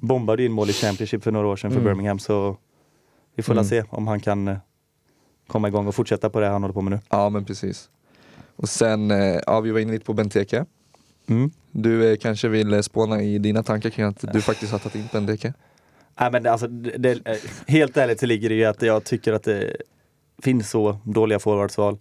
[0.00, 1.84] bombade in mål i Championship för några år sedan för Mm.
[1.92, 2.56] Birmingham så
[3.34, 3.64] vi får Mm.
[3.64, 4.56] se om han kan eh,
[5.46, 7.00] komma igång och fortsätta på det han håller på med nu.
[7.08, 7.90] Ja men precis.
[8.56, 10.64] Och sen, eh, ja vi var inne lite på Benteke.
[11.26, 11.50] Mm.
[11.70, 15.52] Du kanske vill spåna i dina tankar kring att du faktiskt har tagit in Benteke?
[16.20, 17.18] Nej, men alltså, det,
[17.66, 19.76] helt ärligt så ligger det ju att jag tycker att det
[20.42, 21.98] finns så dåliga forwardsval.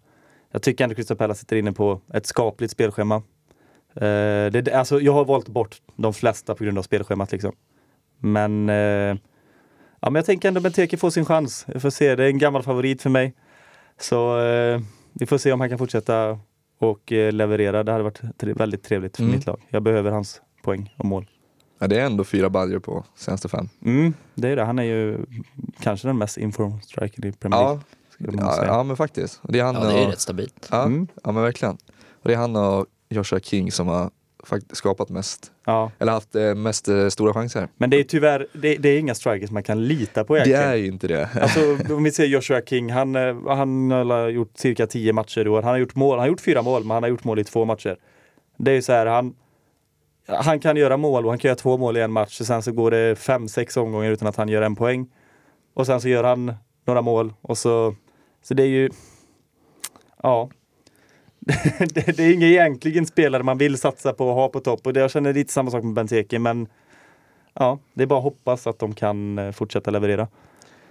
[0.51, 3.21] Jag tycker ändå Crystal Palace sitter inne på ett skapligt spelschema.
[4.01, 7.31] Eh, det, alltså, jag har valt bort de flesta på grund av spelschemat.
[7.31, 7.51] Liksom.
[8.19, 11.65] Men, eh, ja, men jag tänker ändå Benteke får sin chans.
[11.67, 13.33] Jag får se, det är en gammal favorit för mig.
[13.99, 14.81] Så eh,
[15.13, 16.39] vi får se om han kan fortsätta
[16.79, 17.83] och eh, leverera.
[17.83, 19.35] Det hade varit tre- väldigt trevligt för Mm.
[19.35, 19.61] mitt lag.
[19.69, 21.29] Jag behöver hans poäng och mål.
[21.79, 23.69] Ja det är ändå fyra baljor på senaste fem.
[23.85, 24.63] Mm, det är det.
[24.63, 25.25] Han är ju
[25.79, 27.79] kanske den mest informed strikern i Premier League.
[28.17, 29.39] Ja, ja, ja men faktiskt.
[29.43, 30.67] Det är han Ja, det är ju och, rätt stabilt.
[30.71, 31.07] ja, Mm.
[31.23, 31.73] ja men verkligen.
[32.21, 34.09] Och det är han och Joshua King som har
[34.73, 35.91] skapat mest, Ja.
[35.99, 37.67] eller haft eh, mest eh, stora chanser.
[37.77, 40.69] Men det är tyvärr det, det är inga strikers man kan lita på Det egentligen.
[40.69, 41.29] är ju inte det.
[41.41, 45.49] Alltså, om vi ser Joshua King, han, eh, han har gjort cirka 10 matcher i
[45.49, 45.61] år.
[45.61, 47.43] Han har gjort mål, han har gjort fyra mål, men han har gjort mål i
[47.43, 47.97] två matcher.
[48.57, 49.35] Det är ju så här, han,
[50.27, 52.39] han kan göra mål och han kan göra två mål i en match.
[52.41, 55.07] Och sen så går det fem, sex omgångar utan att han gör en poäng.
[55.73, 56.53] Och sen så gör han
[56.85, 57.95] några mål och så,
[58.43, 58.89] så det är ju,
[60.23, 60.49] ja.
[61.93, 64.93] det, det är ingen egentligen spelare man vill satsa på och ha på topp och
[64.93, 66.67] det, jag känner lite samma sak med Benteke men
[67.53, 70.27] ja, det är bara att hoppas att de kan eh, fortsätta leverera.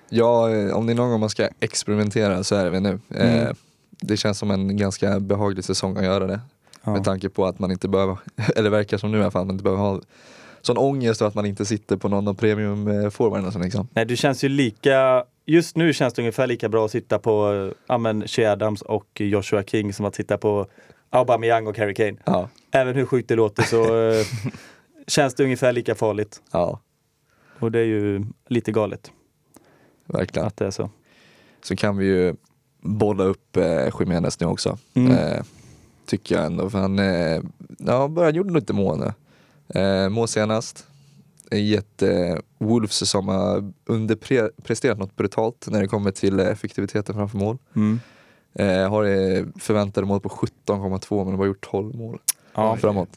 [0.08, 2.98] Ja, eh, om det är någon gång man ska experimentera så är det väl nu.
[3.14, 3.54] Eh, Mm.
[4.00, 6.40] det känns som en ganska behaglig säsong att göra det.
[6.84, 6.92] Ja.
[6.92, 8.18] Med tanke på att man inte behöver,
[8.56, 10.00] eller verkar som nu i alla fall, man inte behöver ha
[10.62, 13.62] sån ångest och att man inte sitter på någon av premiumforwarderna.
[13.64, 13.88] Liksom.
[13.94, 17.52] Nej, det känns ju lika, just nu känns det ungefär lika bra att sitta på
[17.52, 20.66] eh, ja, men Shea Adams och Joshua King som att sitta på
[21.10, 22.16] Aubameyang och Harry Kane.
[22.24, 24.26] Ja, Även hur sjukt det låter så eh,
[25.06, 26.42] känns det ungefär lika farligt.
[26.52, 26.80] ja,
[27.58, 29.10] Och det är ju lite galet
[30.06, 30.46] verkligen.
[30.48, 30.90] att det är så.
[31.62, 32.34] Så kan vi ju
[32.80, 34.78] bolla upp eh, Jiménez nu också.
[34.94, 35.12] Mm.
[35.12, 35.42] Eh,
[36.06, 37.42] tycker jag ändå, för han eh,
[37.78, 39.12] ja, började gjorde lite mål nu.
[39.80, 40.86] Eh, mål senast
[41.50, 47.38] i ett eh, Wolves som har underpresterat något brutalt när det kommer till effektiviteten framför
[47.38, 47.58] mål.
[47.76, 48.00] Mm.
[48.54, 52.18] Eh, har eh, förväntade mål på 17,2 men har bara gjort 12 mål
[52.54, 52.76] Ja.
[52.76, 53.08] framåt.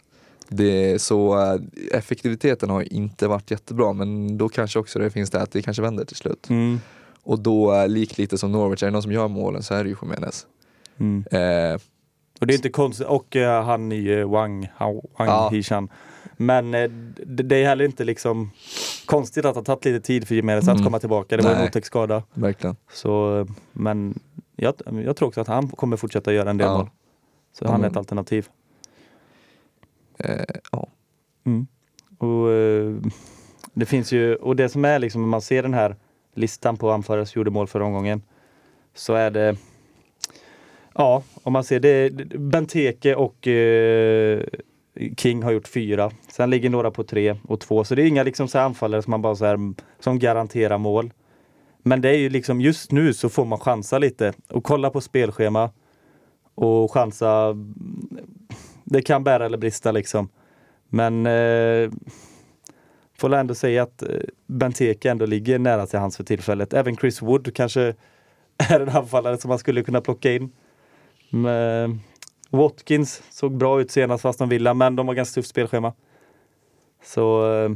[0.47, 1.59] Det så eh,
[1.91, 5.81] effektiviteten har inte varit jättebra men då kanske också det finns det att det kanske
[5.83, 6.49] vänder till slut.
[6.49, 6.79] Mm.
[7.23, 9.83] Och då, eh, likt lite som Norwich, är det någon som gör målen så är
[9.83, 10.45] det ju Jiménez.
[10.97, 11.23] Mm.
[11.31, 11.79] Eh,
[12.39, 15.49] Och det är inte konstigt, och eh, han i uh, Wang, Wang Ja.
[15.51, 15.89] Hishan.
[16.41, 16.89] Men eh,
[17.25, 18.51] det, är heller inte liksom
[19.05, 20.83] konstigt att det har tagit lite tid för Jiménez att Mm.
[20.83, 21.37] komma tillbaka.
[21.37, 22.23] Det var en otäck skada.
[22.33, 22.75] verkligen.
[22.91, 24.19] Så, eh, men
[24.55, 24.73] jag,
[25.05, 26.77] jag tror också att han kommer fortsätta göra en del Ja.
[26.77, 26.89] mål.
[27.53, 28.47] Så Ja, han är ett alternativ.
[30.19, 30.39] Eh,
[30.71, 30.87] ja.
[32.17, 32.95] Och, eh,
[33.73, 35.95] det finns ju, och det som är liksom, man ser den här
[36.35, 38.21] listan på anfallare som gjorde mål förra omgången
[38.93, 39.55] så är det
[40.93, 44.43] Ja, om man ser det, Benteke och eh,
[45.17, 46.11] King har gjort fyra.
[46.27, 47.83] Sen ligger några på tre och två.
[47.83, 51.13] Så det är inga liksom så anfallare som man bara så här, som garanterar mål.
[51.83, 55.01] Men det är ju liksom just nu så får man chansa lite och kolla på
[55.01, 55.71] spelschema
[56.55, 57.55] och chansa.
[58.83, 60.29] Det kan bära eller brista liksom.
[60.89, 61.91] Men eh,
[63.17, 64.09] får ändå säga att eh,
[64.47, 66.73] Benteke ändå ligger nära till hans för tillfället.
[66.73, 67.81] Även Chris Wood kanske
[68.57, 70.51] är en anfallare som man skulle kunna plocka in.
[71.29, 71.99] Men
[72.49, 75.93] Watkins såg bra ut senast fast de Villa, men de har ganska tufft spelschema.
[77.03, 77.71] Så eh,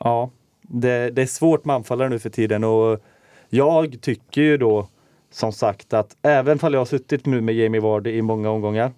[0.00, 0.30] ja,
[0.62, 3.00] det, det, är svårt med anfallare nu för tiden och
[3.48, 4.88] jag tycker ju då
[5.30, 8.92] som sagt att även om jag har suttit nu med Jamie Vardy i många omgångar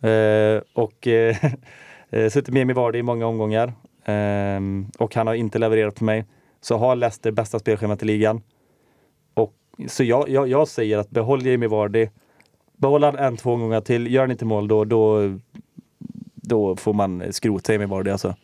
[0.00, 1.36] eh, och eh,
[2.10, 3.72] eh, suttit med Jamie Vardy i många omgångar
[4.04, 4.60] eh,
[4.98, 6.24] och han har inte levererat för mig
[6.60, 8.42] så har Leicester bästa spelschemat i ligan.
[9.34, 9.54] Och,
[9.88, 12.08] så jag, jag, jag säger att behåll Jamie Vardy
[12.76, 15.34] Behåller han en, två omgångar till, gör han inte mål då, då,
[16.34, 18.34] då får man skrota Jamie Vardy alltså.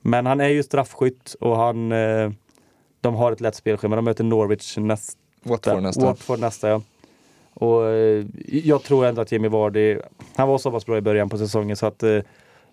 [0.00, 2.30] Men han är ju straffskytt och han, eh,
[3.00, 3.96] de har ett lätt spelschema.
[3.96, 5.18] De möter Norwich nästa.
[5.42, 6.04] Watford nästa.
[6.04, 6.82] Watford nästa ja.
[7.54, 9.98] Och eh, jag tror ändå att Jamie Vardy,
[10.36, 12.18] han var så pass bra i början på säsongen så att eh,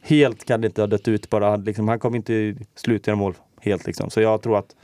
[0.02, 1.50] helt kan det inte ha dött ut bara.
[1.50, 4.10] Han, liksom, han kommer inte sluta göra mål helt liksom.
[4.10, 4.76] Så jag tror att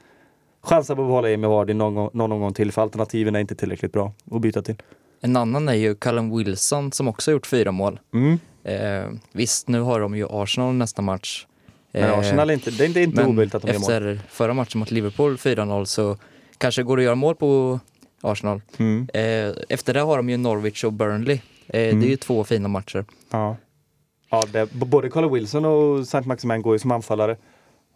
[0.62, 3.94] chansen på att behålla Jamie Vardy någon, någon gång till för alternativen är inte tillräckligt
[3.94, 4.76] bra att byta till.
[5.22, 8.00] En annan är ju Callum Wilson som också har gjort fyra mål.
[8.14, 8.40] Mm.
[8.64, 11.46] Eh, visst, nu har de ju Arsenal nästa match.
[11.92, 13.92] Men Eh, Arsenal är inte, det är inte, inte men omöjligt att de gör mål.
[13.92, 16.18] efter förra matchen mot Liverpool 4-0 så
[16.58, 17.80] kanske går det att göra mål på
[18.22, 18.62] Arsenal.
[18.78, 19.08] Mm.
[19.14, 21.40] Eh, efter det har de ju Norwich och Burnley.
[21.68, 22.00] Mm.
[22.00, 23.06] Det är ju två fina matcher.
[23.30, 23.58] Ja.
[24.30, 26.22] Ja, det, både Carl Wilson och St.
[26.22, 27.38] Maximin går ju som anfallare.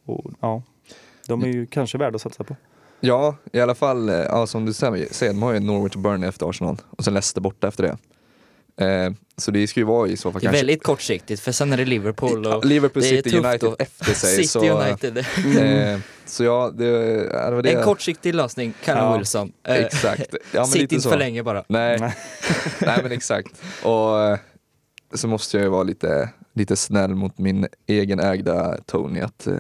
[0.06, 0.64] Och, ja,
[1.28, 2.56] de är ju kanske värda att satsa på.
[3.00, 6.30] Ja, i alla fall, eh, ja, som du säger, de har ju Norwich och Burnley
[6.30, 7.98] efter Arsenal och sen Leicester borta efter det.
[8.86, 10.58] Eh, så det ska ju vara i så fall Det är kanske...
[10.66, 14.30] väldigt kortsiktigt för sen är det Liverpool och Liverpool, det City, United att- efter sig.
[14.36, 15.18] City så, United.
[15.18, 16.86] Eh, så ja, det,
[17.34, 17.72] ja, det var det.
[17.72, 19.52] En kortsiktig lösning, Callum Ja, Wilson.
[19.68, 20.36] Eh, Exakt.
[20.52, 21.10] Ja, men Sitt lite inte så.
[21.10, 21.64] för länge bara.
[21.68, 22.14] Nej, Nej.
[22.80, 23.62] nej men exakt.
[23.84, 24.38] Och eh,
[25.14, 29.20] så måste jag ju vara lite, lite snäll mot min egen ägda Tony.
[29.22, 29.54] Att, eh,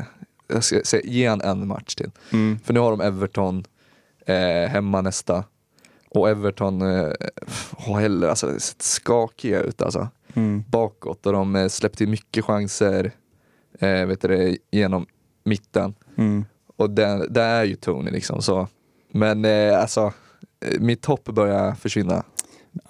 [0.47, 2.11] jag ska säga, ge han en match till.
[2.33, 2.59] Mm.
[2.63, 3.63] För nu har de Everton
[4.25, 5.43] eh, hemma nästa.
[6.09, 7.11] Och Everton eh,
[7.77, 10.07] har heller alltså, sett skakiga ut alltså.
[10.33, 10.63] Mm.
[10.67, 13.11] Bakåt och de eh, släppte mycket chanser
[13.79, 15.05] eh, vet du genom
[15.43, 15.93] mitten.
[16.17, 16.45] Mm.
[16.77, 18.41] Och det är ju Tony liksom.
[18.41, 18.67] Så.
[19.11, 20.13] Men eh, alltså,
[20.65, 22.23] eh, mitt hopp börjar försvinna.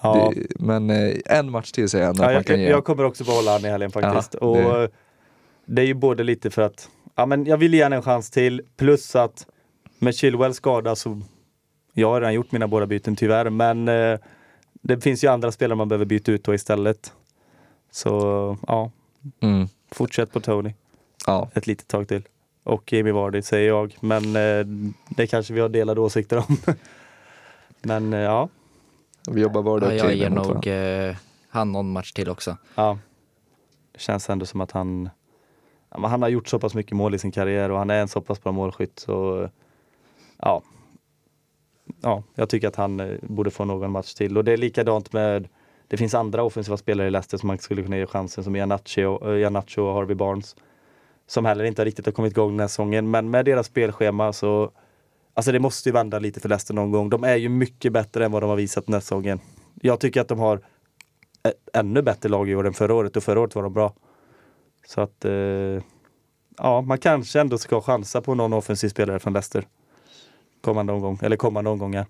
[0.02, 0.32] Ja.
[0.36, 2.70] Det, men eh, en match till säger jag Ja, att man jag, kan ge.
[2.70, 4.36] jag kommer också behålla han i helgen faktiskt.
[4.42, 4.90] Ja, och det-
[5.68, 8.62] det är ju både lite för att ja, men jag vill ge en chans till
[8.78, 9.48] plus att
[10.00, 11.22] med Chilwell skada så
[11.94, 14.20] jag har redan gjort mina båda byten tyvärr men eh,
[14.82, 17.14] det finns ju andra spelare man behöver byta ut då istället.
[17.92, 18.92] Så ja,
[19.42, 19.68] Mm.
[19.92, 20.74] fortsätt på Tony
[21.28, 21.50] Ja.
[21.54, 22.24] ett litet tag till.
[22.64, 24.66] Och Jamie Vardy säger jag, men eh,
[25.10, 26.58] det kanske vi har delade åsikter om.
[27.82, 28.50] men eh, ja,
[29.32, 31.16] Vi jobbar vardag Ja, och jag ger nog eh,
[31.50, 32.58] han någon match till också.
[32.76, 32.98] ja.
[33.92, 35.10] Det känns ändå som att han ja,
[36.04, 38.22] han har gjort så pass mycket mål i sin karriär och han är en så
[38.22, 39.00] pass bra målskytt.
[39.00, 39.50] Så,
[40.38, 40.62] ja.
[42.02, 44.38] ja, jag tycker att han eh, borde få någon match till.
[44.38, 45.48] Och det är likadant med
[45.88, 49.30] det finns andra offensiva spelare i Leicester som man skulle kunna ge chansen som Ianacho,
[49.30, 50.56] eh, Ianacho och Harvey Barnes.
[51.28, 53.12] Som heller inte riktigt har kommit igång den här säsongen.
[53.12, 54.72] Men med deras spelschema så
[55.38, 57.10] Alltså det måste ju vända lite för Leicester någon gång.
[57.10, 59.40] De är ju mycket bättre än vad de har visat den här säsongen.
[59.82, 60.58] Jag tycker att de har
[61.44, 63.94] ett ännu bättre lag i år än förra året och förra året var de bra.
[64.88, 65.32] Så att eh,
[66.58, 69.68] ja, man kanske ändå ska chansa på någon offensiv spelare från Leicester.
[70.62, 72.06] Kommande omgång, eller kommande omgångar.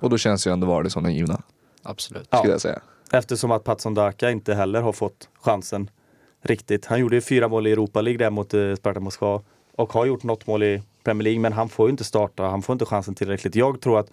[0.00, 1.42] Och då känns ju ändå Vardy som den givna,
[1.82, 2.28] Absolut.
[2.30, 2.38] Ja.
[2.38, 2.82] skulle jag säga.
[3.12, 5.90] Eftersom att Patson Daka inte heller har fått chansen
[6.42, 6.86] riktigt.
[6.86, 9.42] Han gjorde ju fyra mål i Europa League där mot eh, Sparta Moskva
[9.76, 12.62] och har gjort något mål i Premier League men han får ju inte starta, han
[12.62, 13.54] får inte chansen tillräckligt.
[13.54, 14.10] Jag tror att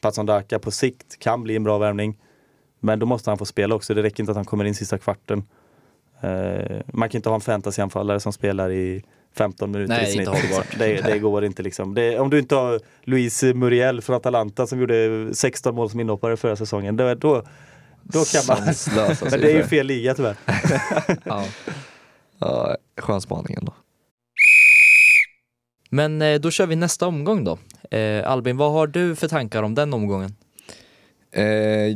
[0.00, 2.18] Patson Daka på sikt kan bli en bra värvning.
[2.80, 4.98] Men då måste han få spela också, det räcker inte att han kommer in sista
[4.98, 5.42] kvarten.
[6.20, 9.02] Eh, man kan inte ha en fantasyanfallare som spelar i
[9.34, 10.28] 15 minuter Nej, i snitt.
[10.28, 10.78] inte hållbart.
[10.78, 11.94] Det, det går inte liksom.
[11.94, 16.36] Det, om du inte har Luis Muriel från Atalanta som gjorde 16 mål som inhoppare
[16.36, 17.42] förra säsongen, då, då,
[18.02, 18.58] då kan man...
[19.30, 20.36] Men det är ju fel liga tyvärr.
[21.24, 21.44] ja.
[22.38, 23.74] ja, skön spaning ändå.
[25.90, 27.58] Men eh, då kör vi nästa omgång då.
[27.90, 30.36] Eh, Albin, vad har du för tankar om den omgången?
[31.32, 31.44] Eh,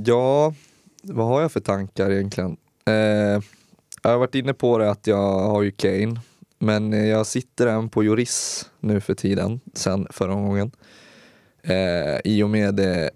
[0.05, 0.55] ja,
[1.03, 2.57] vad har jag för tankar egentligen?
[2.87, 3.43] Eh,
[4.03, 6.21] jag har varit inne på det att jag har ju Kane,
[6.59, 10.71] men eh, jag sitter än på Juris nu för tiden, sen förra omgången.
[11.63, 13.11] Eh, I och med det,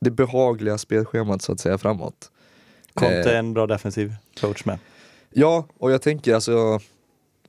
[0.00, 2.30] det behagliga spelschemat så att säga framåt.
[2.94, 3.26] Conte Eh.
[3.26, 4.78] är en bra defensiv coach med.
[5.30, 6.80] Ja, och jag tänker alltså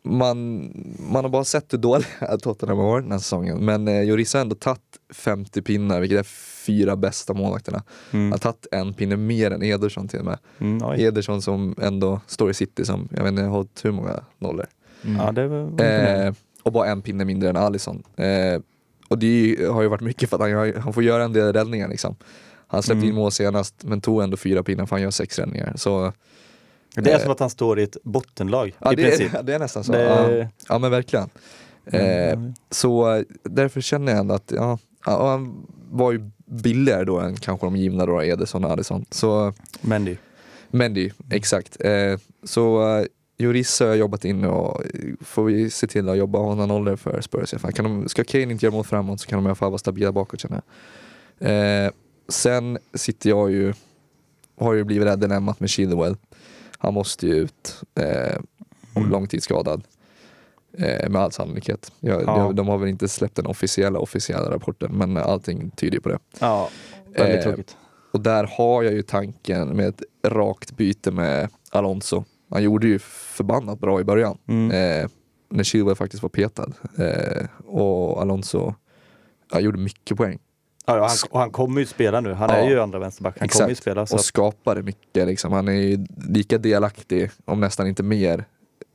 [0.03, 0.69] man,
[1.11, 2.07] man har bara sett hur dåliga
[2.41, 3.65] Tottenham har varit den här säsongen.
[3.65, 4.81] Men eh, Lloris har ändå tagit
[5.13, 6.23] 50 pinnar, vilket är
[6.65, 7.83] fyra bästa målvakterna.
[8.11, 8.31] Han Mm.
[8.31, 10.37] har tagit en pinne mer än Ederson till och med.
[10.59, 11.03] Mm, oj.
[11.03, 14.65] Ederson som ändå står i city som, jag vet inte, har hållit hur många nollor.
[15.03, 15.17] Mm.
[15.17, 15.81] Ja, det var.
[16.27, 18.03] Eh, och bara en pinne mindre än Alisson.
[18.15, 18.61] Eh,
[19.07, 21.53] och det ju- har ju varit mycket för att han, han får göra en del
[21.53, 22.15] räddningar liksom.
[22.67, 23.09] Han släppte Mm.
[23.09, 25.73] in mål senast men tog ändå fyra pinnar för han gör sex räddningar.
[25.75, 26.13] Så,
[26.95, 29.33] det är eh, som att han står i ett bottenlag ja, i det, princip.
[29.33, 29.91] är, det är nästan så.
[29.91, 30.03] Det-
[30.41, 31.29] Ja, ja men verkligen.
[31.85, 32.39] Eh,
[32.71, 37.65] så eh, därför känner jag ändå att ja, han var ju billigare då än kanske
[37.67, 39.05] de givna då, Ederson och Alisson.
[39.09, 40.17] Så Mendy.
[40.71, 41.77] Mendy, exakt.
[41.79, 43.05] Eh, så eh,
[43.37, 44.89] Juris har jag jobbat in och eh,
[45.21, 47.71] får vi se till att jobba hålla nollor för Spurs i alla fall.
[47.73, 49.77] Kan de, ska Kane inte göra mål framåt så kan de i alla fall vara
[49.79, 50.61] stabila bakåt känner
[51.39, 51.85] jag.
[51.85, 51.91] Eh,
[52.29, 53.73] sen sitter jag ju,
[54.59, 56.15] har ju blivit rädd dilemmat med Chilwell.
[56.83, 58.37] Han måste ju ut eh,
[58.93, 59.09] och Mm.
[59.11, 59.83] långtidsskadad.
[60.77, 61.91] Eh, med all sannolikhet.
[61.99, 62.25] Jag, Ja.
[62.35, 66.19] de, de har väl inte släppt den officiella officiella rapporten men allting tyder på det.
[66.39, 66.69] Ja,
[67.17, 67.77] väldigt Eh, tråkigt.
[68.11, 72.23] Och där har jag ju tanken med ett rakt byte med Alonso.
[72.49, 74.37] Han gjorde ju förbannat bra i början.
[74.47, 74.71] Mm.
[75.01, 75.09] Eh,
[75.49, 76.71] när Chilwell faktiskt var petad.
[76.97, 78.73] Eh, och Alonso
[79.51, 80.39] ja, gjorde mycket poäng.
[80.85, 82.33] Ja, han, och han kommer ju spela nu.
[82.33, 82.55] Han Ja.
[82.55, 83.35] är ju andra vänsterback.
[83.39, 83.81] Han kommer ju Exakt.
[83.83, 84.05] spela.
[84.05, 85.27] Så Och att, skapade mycket.
[85.27, 85.51] Liksom.
[85.51, 88.45] Han är ju lika delaktig, om nästan inte mer,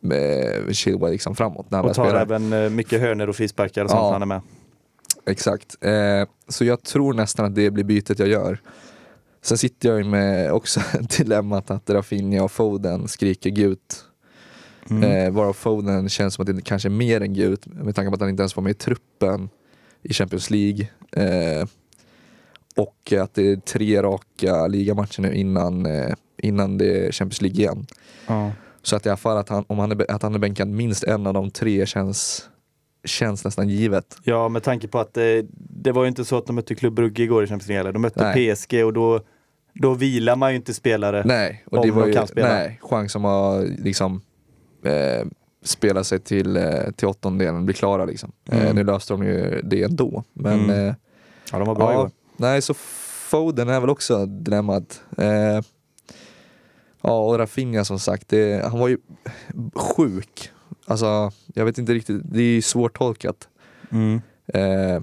[0.00, 2.22] med Chilwell liksom framåt när och tar spelar.
[2.22, 4.12] även eh, mycket hörnor och frisparkar och sånt Ja.
[4.12, 4.40] han är med.
[5.26, 5.76] Exakt.
[5.80, 5.92] Eh,
[6.48, 8.58] så jag tror nästan att det blir bytet jag gör.
[9.42, 10.80] Sen sitter jag ju med också
[11.18, 14.04] dilemmat att Rafinha och Foden skriker gult.
[14.90, 15.02] Mm.
[15.26, 18.14] Eh, varav Foden känns som att det kanske är mer än gult med tanke på
[18.14, 19.48] att han inte ens var med i truppen
[20.02, 20.88] i Champions League.
[21.12, 21.68] Eh,
[22.76, 27.60] och att det är tre raka ligamatcher nu innan, eh, innan det är Champions League
[27.60, 27.86] igen.
[28.26, 28.52] Ja.
[28.82, 31.04] Så att i alla fall att han, om han är, att han är bänkad minst
[31.04, 32.48] en av de tre känns,
[33.04, 34.16] känns nästan givet.
[34.24, 35.24] ja, med tanke på att eh,
[35.58, 37.78] det var ju inte så att de mötte Klubb Brugge igår i Champions League.
[37.78, 37.92] heller.
[37.92, 38.54] De mötte Nej.
[38.54, 39.20] PSG och då,
[39.74, 41.22] då vilar man ju inte spelare.
[41.24, 42.48] Nej, och det var ju kan spela.
[42.48, 44.20] nej, chans som har liksom
[44.84, 45.26] eh,
[45.62, 48.32] spela sig till, eh, till åttondelen, bli klara liksom.
[48.50, 48.76] Eh, Mm.
[48.76, 50.24] nu löste de ju det ändå.
[50.32, 50.88] Men Mm.
[50.88, 50.94] eh,
[51.52, 55.02] Ja, de var bra ja, nej, så Foden är väl också dilemmat.
[55.18, 55.60] Eh,
[57.02, 58.98] ja, och Rafinha som sagt, det, han var ju
[59.74, 60.50] sjuk.
[60.86, 63.48] Alltså, jag vet inte riktigt, det är ju svårtolkat.
[63.90, 64.20] Mm.
[64.46, 65.02] Eh,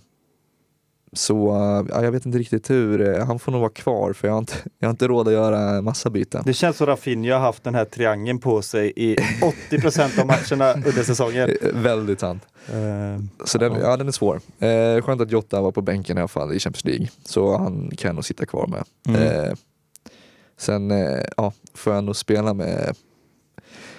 [1.18, 4.28] så eh, ja, jag vet inte riktigt hur, eh, han får nog vara kvar för
[4.28, 6.44] jag har inte, jag har inte råd att göra massa byten.
[6.46, 9.16] Det känns som Rafinha har haft den här triangeln på sig i
[9.72, 11.50] 80% av matcherna under säsongen.
[11.62, 12.44] Eh, Väldigt sant.
[12.68, 14.42] Eh, Så den, ja, den är svår.
[14.60, 17.08] Eh, skönt att Jota var på bänken i alla fall i Champions League.
[17.26, 18.84] Så han kan nog sitta kvar med.
[19.08, 19.22] Mm.
[19.22, 19.54] Eh,
[20.58, 22.96] sen eh, ja, får jag nog spela med,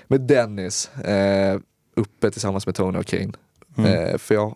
[0.07, 1.59] med Dennis eh,
[1.97, 3.33] uppe tillsammans med Tony och Kane.
[3.79, 4.19] Mm.
[4.19, 4.55] För jag,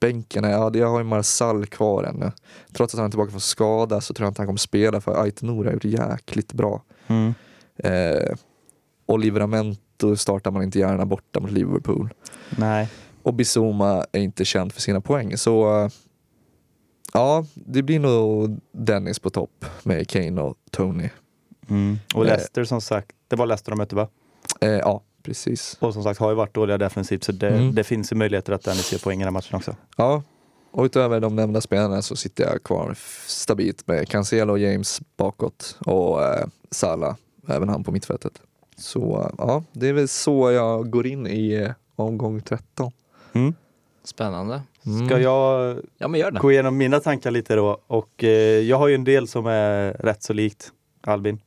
[0.00, 2.32] bänken, ja, jag har ju Marsall kvar ännu.
[2.72, 5.22] Trots att han är tillbaka från skada så tror jag inte han kommer spela för
[5.22, 6.82] Aitonor har gjort jäkligt bra.
[7.06, 7.34] Mm.
[7.76, 8.36] Eh,
[9.06, 12.14] och Livramento startar man inte gärna borta mot Liverpool.
[12.58, 12.88] Nej.
[13.22, 15.36] Och Bizuma är inte känd för sina poäng.
[15.36, 15.88] Så eh,
[17.12, 21.08] ja, det blir nog Dennis på topp med Kane och Tony.
[21.68, 21.98] Mm.
[22.14, 22.28] Och Eh.
[22.28, 24.08] Leicester som sagt, det var Leicester de mötte va?
[24.60, 25.76] Eh, ja, precis.
[25.80, 27.74] Och som sagt har ju varit dåliga defensivt så det, Mm.
[27.74, 29.76] det finns ju möjligheter att Dennis gör poäng i den här matchen också.
[29.96, 30.22] Ja,
[30.70, 32.94] och utöver de nämnda spelarna så sitter jag kvar
[33.26, 37.14] stabilt med Cancelo och James bakåt och eh, Salah,
[37.48, 38.32] även han på mittfältet.
[38.76, 42.92] Så eh, ja, det är väl så jag går in i eh, omgång 13.
[43.32, 43.54] Mm.
[44.04, 44.62] Spännande.
[44.86, 45.06] Mm.
[45.08, 46.38] Ska jag Ja men gör det.
[46.40, 47.78] gå igenom mina tankar lite då?
[47.86, 51.40] Och eh, jag har ju en del som är rätt så likt Albin.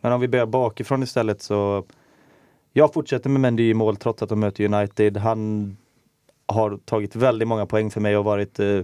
[0.00, 1.84] Men om vi börjar bakifrån istället så
[2.72, 5.16] jag fortsätter med Mendy i mål trots att de möter United.
[5.16, 5.76] Han
[6.46, 8.80] har tagit väldigt många poäng för mig och varit eh,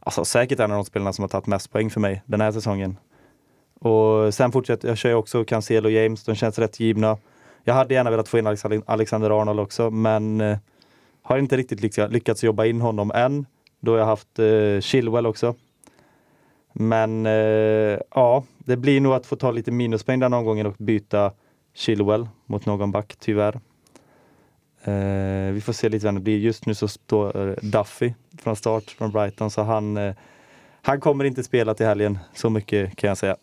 [0.00, 2.52] alltså, säkert en av de spelarna som har tagit mest poäng för mig den här
[2.52, 2.96] säsongen.
[3.80, 7.16] Och sen fortsätter jag kör jag också Cancelo och James, de känns rätt givna.
[7.64, 8.46] Jag hade gärna velat få in
[8.86, 10.58] Alexander Arnold också men eh,
[11.22, 13.46] har inte riktigt lyckats, lyckats jobba in honom än.
[13.80, 15.54] Då har jag haft eh, Chilwell också.
[16.72, 21.32] Men eh, ja, det blir nog att få ta lite minuspoäng den omgången och byta
[21.78, 23.60] Chilwell mot någon back, tyvärr.
[24.82, 26.38] Eh, vi får se lite vem det blir.
[26.38, 30.14] Just nu så står eh, Duffy från start från Brighton, så han, eh,
[30.82, 32.18] han kommer inte spela till helgen.
[32.34, 33.36] Så mycket kan jag säga.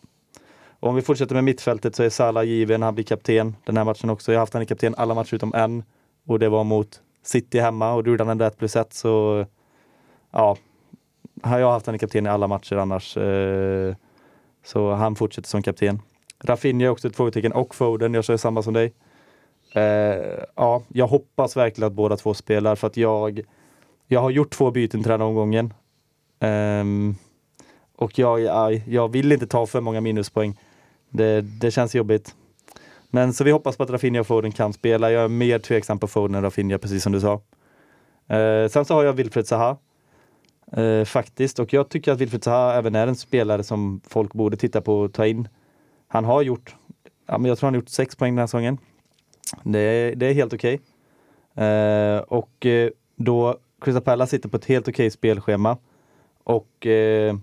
[0.80, 3.84] Och om vi fortsätter med mittfältet så är Salah given, han blir kapten den här
[3.84, 4.32] matchen också.
[4.32, 5.82] Jag har haft han i kapten alla matcher utom en
[6.26, 9.46] och det var mot City hemma och då gjorde han ändå 1 plus 1 så
[10.30, 10.56] ja,
[11.42, 13.16] har haft han i kapten i alla matcher annars.
[13.16, 13.94] Eh,
[14.64, 16.02] så han fortsätter som kapten.
[16.44, 18.92] Rafinha är också ett frågetecken och Foden, jag kör samma som dig.
[19.74, 23.40] Eh, ja, jag hoppas verkligen att båda två spelar för att jag,
[24.06, 25.74] jag har gjort två byten till den här omgången.
[26.40, 26.84] Eh,
[27.96, 30.58] och jag, jag, jag vill inte ta för många minuspoäng.
[31.10, 32.34] Det, det känns jobbigt.
[33.10, 35.10] Men så vi hoppas på att Rafinha och Foden kan spela.
[35.12, 37.32] Jag är mer tveksam på Foden än Rafinha, precis som du sa.
[38.28, 39.76] Eh, sen så har jag Wilfred Zaha.
[40.72, 44.56] Eh, faktiskt, och jag tycker att Wilfred Zaha även är en spelare som folk borde
[44.56, 45.48] titta på och ta in.
[46.08, 46.76] Han har gjort,
[47.26, 48.78] ja, men jag tror han har gjort sex poäng den här säsongen.
[49.62, 50.80] Det är, det är helt okej.
[51.54, 55.78] Eh, och eh, då Crystal Palace sitter på ett helt okej spelschema.
[56.44, 57.36] Och, eh,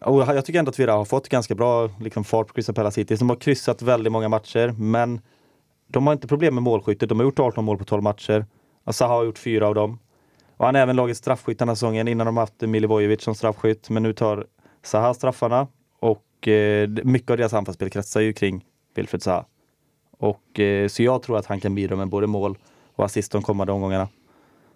[0.00, 3.00] och jag tycker ändå att vi har fått ganska bra liksom, fart på Crystal Palace
[3.00, 3.20] hittills.
[3.20, 5.20] De har kryssat väldigt många matcher, men
[5.86, 7.08] de har inte problem med målskyttet.
[7.08, 8.46] De har gjort 18 mål på 12 matcher.
[8.84, 9.98] Och Zaha har gjort fyra av dem.
[10.56, 12.08] Och han är även lagets straffskytt den här säsongen.
[12.08, 14.46] Innan de haft Milivojevic som straffskytt, men nu tar
[14.82, 15.66] Zaha straffarna.
[16.40, 18.64] Och eh, mycket av deras anfallsspel kretsar ju kring
[18.94, 19.44] Wilfred Zaha.
[20.10, 22.58] Och, eh, så jag tror att han kan bidra med både mål
[22.94, 24.08] och assist de kommande omgångarna.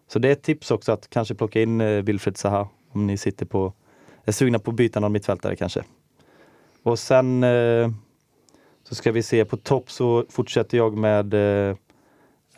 [0.09, 3.17] Så det är ett tips också att kanske plocka in eh, Wilfred Zaha om ni
[3.17, 3.73] sitter på,
[4.25, 5.85] är sugna på att byta någon mittfältare kanske.
[6.83, 7.91] Och sen eh,
[8.83, 11.77] så ska vi se, på topp så fortsätter jag med eh,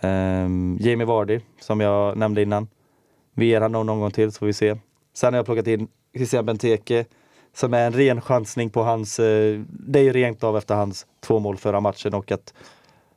[0.00, 0.48] eh,
[0.78, 2.68] Jamie Vardy som jag nämnde innan.
[3.34, 4.76] Vi ger honom någon gång till så får vi se.
[5.14, 7.04] Sen har jag plockat in Christian Benteke
[7.57, 11.07] som är en ren chansning på hans, eh, det är ju rent av efter hans
[11.20, 12.54] två mål förra matchen och att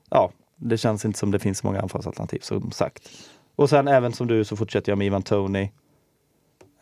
[0.10, 3.10] ja, det känns inte som det finns många anfallsalternativ som sagt.
[3.56, 5.70] Och sen även som du så fortsätter jag med Ivan Tony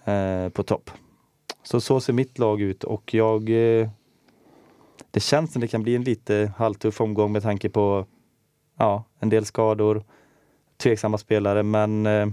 [0.05, 0.91] eh, på topp.
[1.63, 3.89] Så så ser mitt lag ut och jag eh,
[5.11, 8.05] det känns som det kan bli en lite halvtuff omgång med tanke på
[8.77, 10.03] ja, en del skador,
[10.77, 12.27] tveksamma spelare men eh,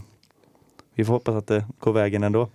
[0.94, 2.48] vi får hoppas att det går vägen ändå.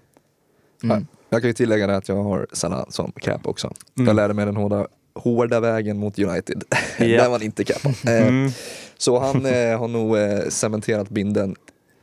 [0.83, 1.07] Mm.
[1.29, 3.73] Jag kan ju tillägga det att jag har Salah som cap också.
[3.97, 4.07] Mm.
[4.07, 6.63] Jag lärde mig den hårda, hårda vägen mot United.
[6.97, 7.05] Ja.
[7.05, 7.89] Där man inte capar.
[8.07, 8.51] Eh, Mm.
[8.97, 11.55] Så han eh, har nog eh, cementerat binden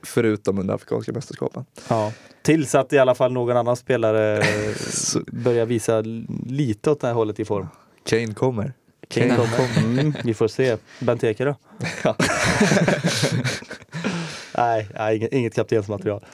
[0.02, 1.64] förutom under Afrikanska mästerskapen.
[1.88, 2.12] Ja.
[2.42, 4.42] Tills att i alla fall någon annan spelare
[5.32, 6.00] börjar visa
[6.46, 7.66] lite åt det här hållet i form.
[8.04, 8.72] Kane kommer.
[9.08, 9.76] Kane kommer.
[9.98, 10.76] Mm, vi får se.
[11.00, 11.54] Benteke då?
[12.04, 12.16] Ja.
[14.58, 16.24] nej, nej, inget kaptensmaterial.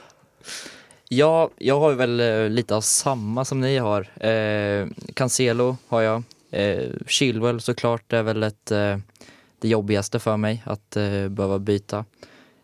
[1.15, 4.27] Ja, jag har väl eh, lite av samma som ni har.
[4.27, 6.23] Eh, Cancelo har jag.
[6.51, 8.97] Eh, Chilwell såklart är väl ett, eh,
[9.59, 12.05] det jobbigaste för mig att eh, behöva byta.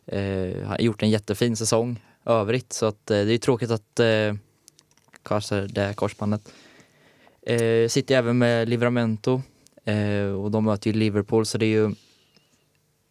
[0.05, 3.99] Eh, han har gjort en jättefin säsong övrigt så att eh, det är tråkigt att
[3.99, 4.33] eh,
[5.23, 6.53] kanske det är korsbandet.
[7.41, 9.41] Eh, sitter även med Livramento
[9.85, 11.91] eh, och de möter ju Liverpool så det är ju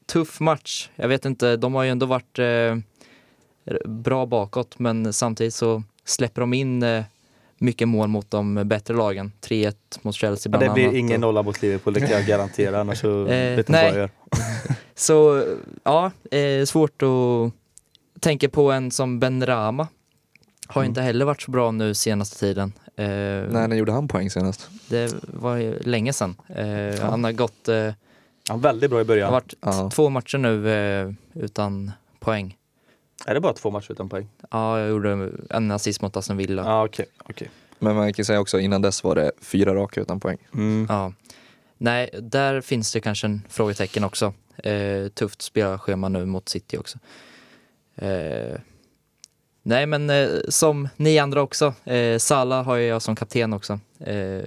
[0.07, 0.91] tuff match.
[0.97, 2.77] Jag vet inte, de har ju ändå varit eh,
[3.85, 7.05] bra bakåt men samtidigt så släpper de in eh,
[7.59, 9.33] mycket mål mot de bättre lagen.
[9.41, 10.97] 3-1 mot Chelsea Ja, bland det blir annat.
[10.97, 12.81] ingen nolla mot Liverpool, det kan jag garantera.
[12.81, 13.85] Annars så Eh, vet inte nej.
[13.85, 14.11] vad jag gör.
[14.95, 15.45] Så
[15.85, 17.53] ja, eh, svårt att
[18.21, 19.89] tänka på en som Ben Rama.
[20.67, 20.89] Har Mm.
[20.91, 22.73] inte heller varit så bra nu senaste tiden.
[22.97, 24.69] Eh, När, när gjorde han poäng senast?
[24.89, 26.37] Det var ju länge sedan.
[26.49, 27.93] Eh, Han har gått, eh,
[28.49, 29.33] Ja, väldigt bra i det har början.
[29.33, 29.91] varit Ja.
[29.95, 31.91] två matcher nu eh, utan
[32.21, 32.57] poäng.
[33.27, 34.29] Är det bara två matcher utan poäng?
[34.51, 36.63] Ja, jag gjorde en assist mot Aston Villa.
[36.63, 37.07] Ja, okej.
[37.25, 37.51] okej.
[37.79, 40.39] Men man kan säga också innan dess var det fyra raka utan poäng.
[40.55, 40.87] Mm.
[40.89, 41.13] Ja.
[41.79, 44.35] Nej, där finns det kanske en frågetecken också.
[44.57, 46.99] Eh, tufft spelarschema nu mot City också.
[47.97, 48.59] Eh,
[49.63, 51.75] nej, men eh, som ni andra också.
[51.85, 53.81] Eh, Salah har ju jag som kapten också.
[54.01, 54.43] Eh,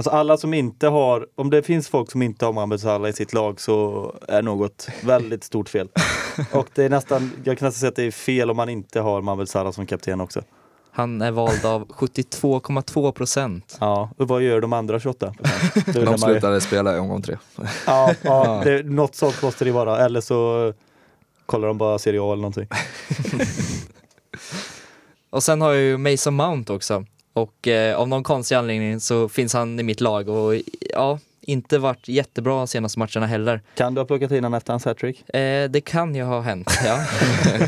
[0.00, 3.12] Alltså alla som inte har, om det finns folk som inte har Mohamed Salah i
[3.12, 5.88] sitt lag så är något väldigt stort fel.
[6.52, 9.00] Och det är nästan, jag kan nästan säga att det är fel om man inte
[9.00, 10.42] har Mohamed Salah som kapten också.
[10.90, 13.76] han är vald av 72,2 procent.
[13.80, 15.34] Ja, och vad gör de andra 28?
[15.74, 16.34] Det undrar De man ju.
[16.34, 17.36] slutade spela i omgång tre.
[17.86, 20.04] Ja, ja det, något sånt måste det vara.
[20.04, 20.72] Eller så
[21.46, 22.66] kollar de bara Serie A eller någonting.
[25.30, 27.04] Och sen har jag ju Mason Mount också.
[27.32, 30.54] Och eh, av någon konstig anledning så finns han i mitt lag och
[30.92, 33.60] ja, inte varit jättebra senaste matcherna heller.
[33.74, 35.34] Kan du ha plockat in honom efter hans hattrick?
[35.34, 37.04] Eh, det kan ju ha hänt, ja.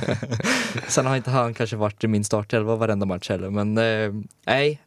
[0.88, 4.80] Sen har inte han kanske varit i min startelva varenda match heller, men eh, nej,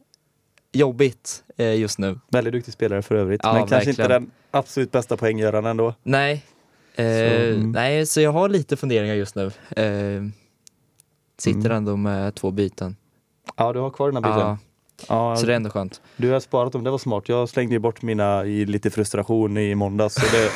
[0.72, 2.18] jobbigt eh, just nu.
[2.28, 3.40] Väldigt duktig spelare för övrigt.
[3.44, 5.94] Ja, men kanske inte den absolut bästa poänggöraren ändå.
[6.02, 6.44] Nej,
[6.94, 7.72] eh, mm.
[7.72, 9.46] nej, så jag har lite funderingar just nu.
[9.76, 10.22] Eh,
[11.38, 11.72] sitter Mm.
[11.76, 12.96] ändå med två byten.
[13.56, 14.48] Ja, du har kvar den här biten.
[14.48, 14.58] Ja,
[15.08, 16.00] Ja, så det är ändå skönt.
[16.16, 17.28] Du har sparat dem, det var smart.
[17.28, 20.14] Jag slängde ju bort mina i lite frustration i måndags.
[20.14, 20.50] Så det,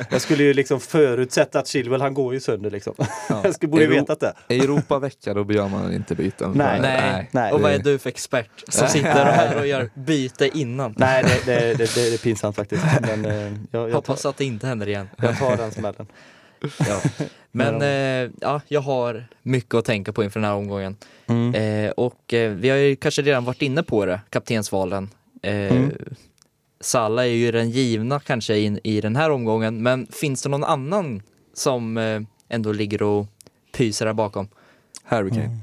[0.10, 2.94] Jag skulle ju liksom förutsätta att Chilwell, han går ju sönder liksom.
[2.98, 3.06] Ja.
[3.44, 4.34] Jag skulle borde Euro- vetat det.
[4.48, 6.52] Europavecka, då gör man inte byten.
[6.54, 6.80] Nej.
[6.80, 7.28] Nej.
[7.32, 7.52] Nej.
[7.52, 10.94] Och vad är du för expert som sitter här och gör byte innan?
[10.98, 12.82] Nej, det, det, det, det är pinsamt faktiskt.
[13.00, 15.08] Men eh, jag, jag, tar, Hoppas att det inte händer igen.
[15.16, 16.06] jag tar den smällen.
[16.78, 17.00] Ja.
[17.50, 20.96] Men eh, ja, jag har mycket att tänka på inför den här omgången.
[21.26, 21.54] Mm.
[21.54, 25.10] Eh, och eh, vi har ju kanske redan varit inne på det, kaptensvalen.
[25.42, 25.92] Eh, Mm.
[26.80, 30.64] Salah är ju den givna kanske in, i den här omgången, men finns det någon
[30.64, 31.22] annan
[31.54, 33.26] som eh, ändå ligger och
[33.72, 34.48] pyser där bakom?
[35.04, 35.58] Harry Kane.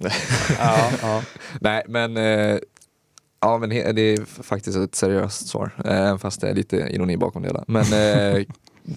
[0.58, 1.22] Ja, ja.
[1.60, 2.58] Nej, men, eh,
[3.40, 7.16] ja, men det är faktiskt ett seriöst svar, eh, även fast det är lite ironi
[7.16, 7.64] bakom det hela.
[7.66, 8.44] Men eh,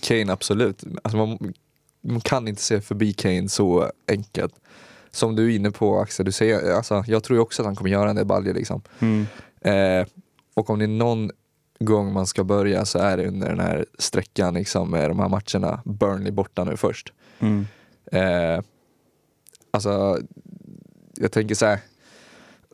[0.02, 0.84] Kane, absolut.
[1.04, 1.54] Alltså, man,
[2.02, 4.54] man kan inte se förbi Kane så enkelt.
[5.12, 7.90] Som du är inne på Axel, du säger, alltså, jag tror också att han kommer
[7.90, 8.54] göra en del baljor.
[8.54, 8.82] Liksom.
[9.00, 9.26] Mm.
[9.62, 10.08] Eh,
[10.54, 11.32] och om det är någon
[11.80, 15.30] gång man ska börja så är det under den här sträckan liksom, med de här
[15.30, 15.82] matcherna.
[15.86, 17.14] Burnley borta nu först.
[17.40, 17.68] Mm.
[18.12, 18.64] Eh,
[19.72, 20.18] alltså,
[21.16, 21.80] jag tänker så här.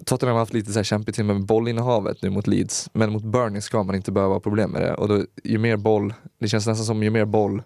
[0.06, 3.24] Tottenham har haft lite så här kämpigt till med bollinnehavet nu mot Leeds, men mot
[3.24, 4.94] Burnley ska man inte behöva ha problem med det.
[4.94, 7.62] Och då, ju mer boll, det känns nästan som ju mer boll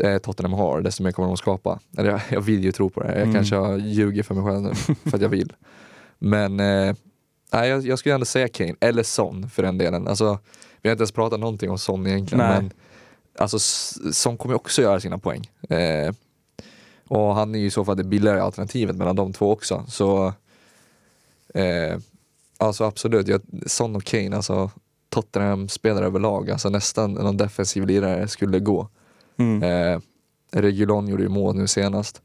[0.00, 1.80] eh, Tottenham har, desto mer kommer de att skapa.
[1.98, 3.34] Eller jag, jag vill ju tro på det, jag Mm.
[3.34, 4.74] kanske ljugit för mig själv nu,
[5.10, 5.52] för att jag vill.
[6.18, 6.94] Men eh,
[7.52, 10.08] nej, jag, jag skulle ändå säga Kane, eller Son för den delen.
[10.08, 10.38] Alltså,
[10.82, 12.60] vi har inte ens pratat någonting om Son egentligen, Nej.
[12.60, 12.70] men
[13.38, 13.58] alltså,
[14.12, 15.50] Son kommer också göra sina poäng.
[15.68, 16.14] Eh,
[17.08, 19.84] och han är ju i så fall det billigare alternativet mellan de två också.
[19.88, 20.32] Så
[21.54, 21.98] eh,
[22.58, 24.70] alltså absolut, jag, Son och Kane, alltså
[25.08, 28.88] Tottenham spelar överlag, alltså nästan någon defensiv lirare skulle gå.
[29.36, 29.62] Mm.
[29.62, 30.00] Eh,
[30.52, 32.22] Regulon gjorde ju mål nu senast.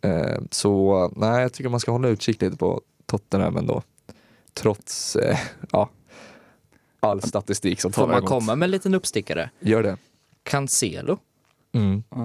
[0.00, 3.82] Eh, så nej, jag tycker man ska hålla utkik lite på Tottenham ändå.
[4.54, 5.38] Trots eh,
[5.72, 5.90] ja,
[7.00, 8.28] all statistik som Får talar man emot.
[8.28, 9.50] komma med en liten uppstickare?
[9.60, 9.96] Gör det.
[10.42, 11.18] Cancelo
[11.72, 12.02] Mm.
[12.10, 12.16] Ja.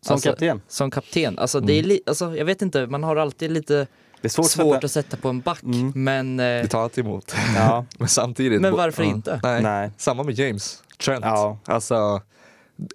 [0.00, 0.60] Som Alltså, kapten.
[0.68, 1.38] som kapten.
[1.38, 3.86] Alltså, det är li- alltså, jag vet inte, man har alltid lite
[4.22, 5.92] Det är svårt, svårt, att att sätta på en back, Mm.
[5.94, 7.34] men, eh, Det tar alltid emot.
[7.56, 7.84] Ja.
[7.98, 8.60] Men samtidigt.
[8.60, 9.40] Men varför inte?
[9.42, 9.62] Nej.
[9.62, 9.90] Nej.
[9.96, 10.82] Samma med James.
[11.04, 11.24] Trent.
[11.24, 11.58] Ja.
[11.64, 12.20] Alltså,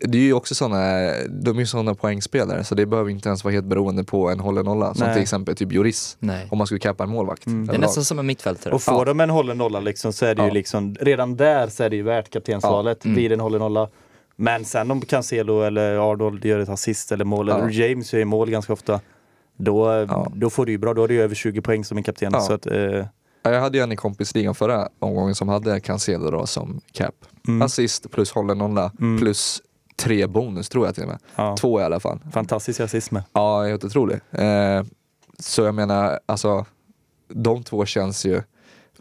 [0.02, 0.78] det är ju också såna,
[1.30, 4.40] de är ju sådana poängspelare så det behöver inte ens vara helt beroende på en
[4.40, 4.94] hållen nolla.
[4.94, 5.14] Som Nej.
[5.16, 6.18] till exempel typ Joris.
[6.20, 6.48] nej.
[6.52, 7.46] Om man skulle cappa en målvakt.
[7.46, 7.68] Mm.
[7.68, 8.74] Det är nästan som en mittfältare.
[8.74, 9.06] Och får Ja.
[9.06, 10.54] de en hållen nolla liksom, så är det ju Ja.
[10.54, 13.08] liksom, redan där så är det ju värt kaptensvalet Ja.
[13.10, 13.16] Mm.
[13.22, 13.90] vid en hållen nolla.
[14.36, 17.58] Men sen om Cancelo eller Arnold gör ett assist eller mål, Ja.
[17.58, 19.00] eller James gör ju mål ganska ofta.
[19.58, 20.32] Då, Ja.
[20.36, 22.30] då får du ju bra, då har du ju över 20 poäng som en kapten.
[22.34, 22.42] Ja.
[22.42, 23.06] Så att, eh,
[23.44, 27.16] Ja, Jag hade ju en i kompisligan förra omgången som hade Cancelo då som cap.
[27.48, 29.18] mm, Assist plus hållen nolla Mm.
[29.20, 29.62] plus
[29.96, 31.20] tre bonus tror jag till och med.
[31.36, 31.56] ja.
[31.60, 32.20] Två i alla fall.
[32.34, 33.24] Fantastisk assist med.
[33.34, 34.20] Ja, helt otrolig.
[34.32, 34.84] Eh,
[35.40, 36.66] så jag menar, alltså
[37.34, 38.42] de två känns ju,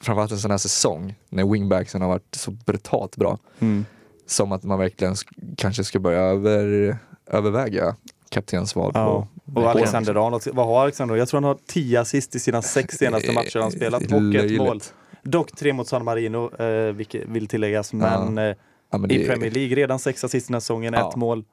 [0.00, 3.84] framförallt en sån här säsong när wingbacksen har varit så brutalt bra, Mm.
[4.26, 7.96] som att man verkligen sk- kanske ska börja över, överväga
[8.28, 9.28] kaptensval Ja.
[9.55, 11.16] Och Alexander Arnold, vad har Alexander?
[11.16, 14.59] Jag tror han har 10 assist i sina sex senaste matcher han spelat och ett
[14.59, 14.80] mål.
[15.22, 17.92] Dock tre mot San Marino, eh, vilket vill tilläggas.
[17.92, 18.55] Men eh,
[18.90, 21.09] Ja, men i det- Premier League redan sex assist den här säsongen, Ja.
[21.11, 21.44] ett mål.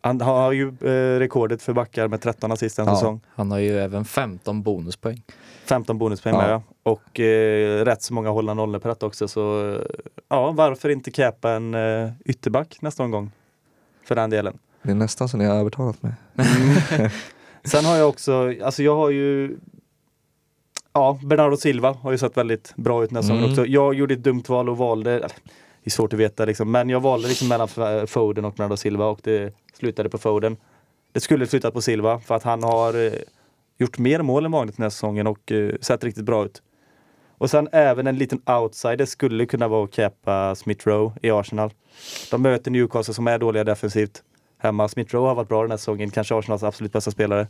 [0.00, 2.94] Han har ju eh, rekordet för backar med 13 assist en Ja.
[2.94, 3.20] säsong.
[3.34, 5.22] Han har ju även 15 bonuspoäng.
[5.64, 6.40] 15 bonuspoäng Ja.
[6.42, 6.62] med ja.
[6.82, 9.28] Och eh, rätt så många hållna nollor på detta också.
[9.28, 9.80] Så eh,
[10.28, 13.30] ja, varför inte cappa en eh, ytterback nästa omgång?
[14.04, 14.58] För den delen.
[14.86, 16.12] Det är nästan så ni har övertalat mig.
[17.64, 19.56] Sen har jag också, alltså jag har ju
[20.92, 23.50] Ja, Bernardo Silva har ju sett väldigt bra ut den här Mm.
[23.50, 23.66] också.
[23.66, 26.88] Jag gjorde ett dumt val och valde, eller, det är svårt att veta liksom, men
[26.88, 27.68] jag valde liksom mellan
[28.06, 30.56] Foden och Bernardo Silva och det slutade på Foden.
[31.12, 33.12] Det skulle slutat på Silva för att han har eh,
[33.78, 36.62] gjort mer mål än vanligt den här säsongen och eh, sett riktigt bra ut.
[37.38, 41.70] Och sen även en liten outsider skulle kunna vara att cappa Smith Rowe i Arsenal.
[42.30, 44.22] De möter Newcastle som är dåliga defensivt
[44.58, 44.88] hemma.
[44.88, 47.46] Smith Rowe har varit bra den här säsongen, kanske Arsenals absolut bästa spelare.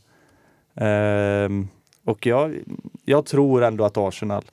[0.74, 1.68] Ehm,
[2.04, 2.57] och jag,
[3.04, 4.44] jag tror ändå att Arsenal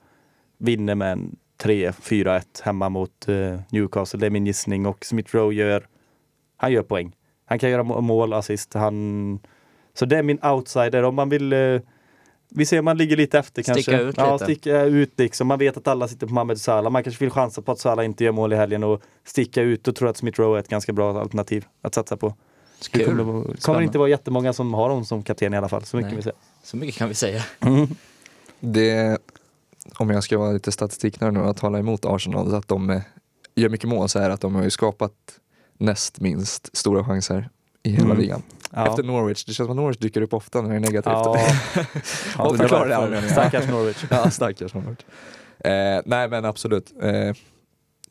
[0.58, 4.20] vinner med en 3-4-1 hemma mot eh, Newcastle.
[4.20, 5.88] Det är min gissning och Smith Rowe gör,
[6.58, 7.16] han gör poäng.
[7.46, 8.74] Han kan göra mål, assist.
[8.74, 9.40] Han,
[9.94, 11.04] så det är min outsider.
[11.04, 11.82] Om man vill eh,
[12.56, 13.98] vi ser man ligger lite efter Sticka kanske.
[14.02, 14.46] ut ja, lite.
[14.46, 15.48] sticka ut liksom.
[15.48, 16.92] Man vet att alla sitter på Mohamed Salah.
[16.92, 19.88] Man kanske vill chansa på att Salah inte gör mål i helgen och sticka ut
[19.88, 22.36] och tror att Smith Rowe är ett ganska bra alternativ att satsa på.
[22.80, 23.06] Det Kul.
[23.06, 23.84] kommer, det kommer Spännande.
[23.84, 25.84] inte vara jättemånga som har honom som kapten i alla fall.
[25.84, 26.18] Så mycket Nej.
[26.18, 26.38] vi säger.
[26.64, 27.44] Så mycket kan vi säga.
[28.60, 29.18] Det,
[29.98, 33.02] om jag ska vara lite statistiknörd nu och tala emot Arsenal, så att de eh,
[33.56, 35.14] gör mycket mål så är att de har ju skapat
[35.78, 37.50] näst minst stora chanser
[37.84, 38.18] i hela Mm.
[38.18, 38.42] ligan.
[38.72, 38.88] Ja.
[38.90, 41.06] Efter Norwich, det känns som att Norwich dyker upp ofta när det är negativt.
[41.14, 41.38] Ja.
[42.38, 43.30] Ja, det förklara var det anledningen.
[43.30, 44.06] Stackars Norwich.
[44.10, 45.00] ja, stackars Norwich.
[45.60, 46.94] Eh, nej men absolut.
[47.02, 47.34] Eh,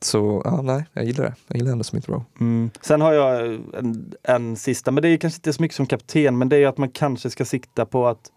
[0.00, 1.34] Så ja, nej, jag gillar det.
[1.48, 2.24] Jag gillar ändå Smith Rowe.
[2.40, 2.70] Mm.
[2.80, 3.46] Sen har jag
[3.78, 6.66] en, en sista, men det är kanske inte så mycket som kapten, men det är
[6.66, 8.30] att man kanske ska sikta på att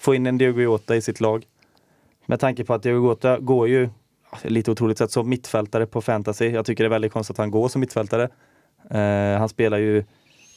[0.00, 1.44] få in en Diogo Jota i sitt lag.
[2.26, 3.88] Med tanke på att Diogo Jota går ju,
[4.42, 6.48] lite otroligt sett, som mittfältare på fantasy.
[6.48, 8.28] Jag tycker det är väldigt konstigt att han går som mittfältare.
[8.90, 10.04] Eh, han spelar ju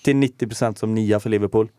[0.03, 1.69] till 90% som nia för Liverpool.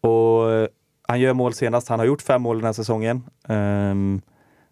[0.00, 0.68] Och eh,
[1.08, 1.88] han gör mål senast.
[1.88, 3.22] Han har gjort fem mål den här säsongen.
[3.48, 4.20] Um,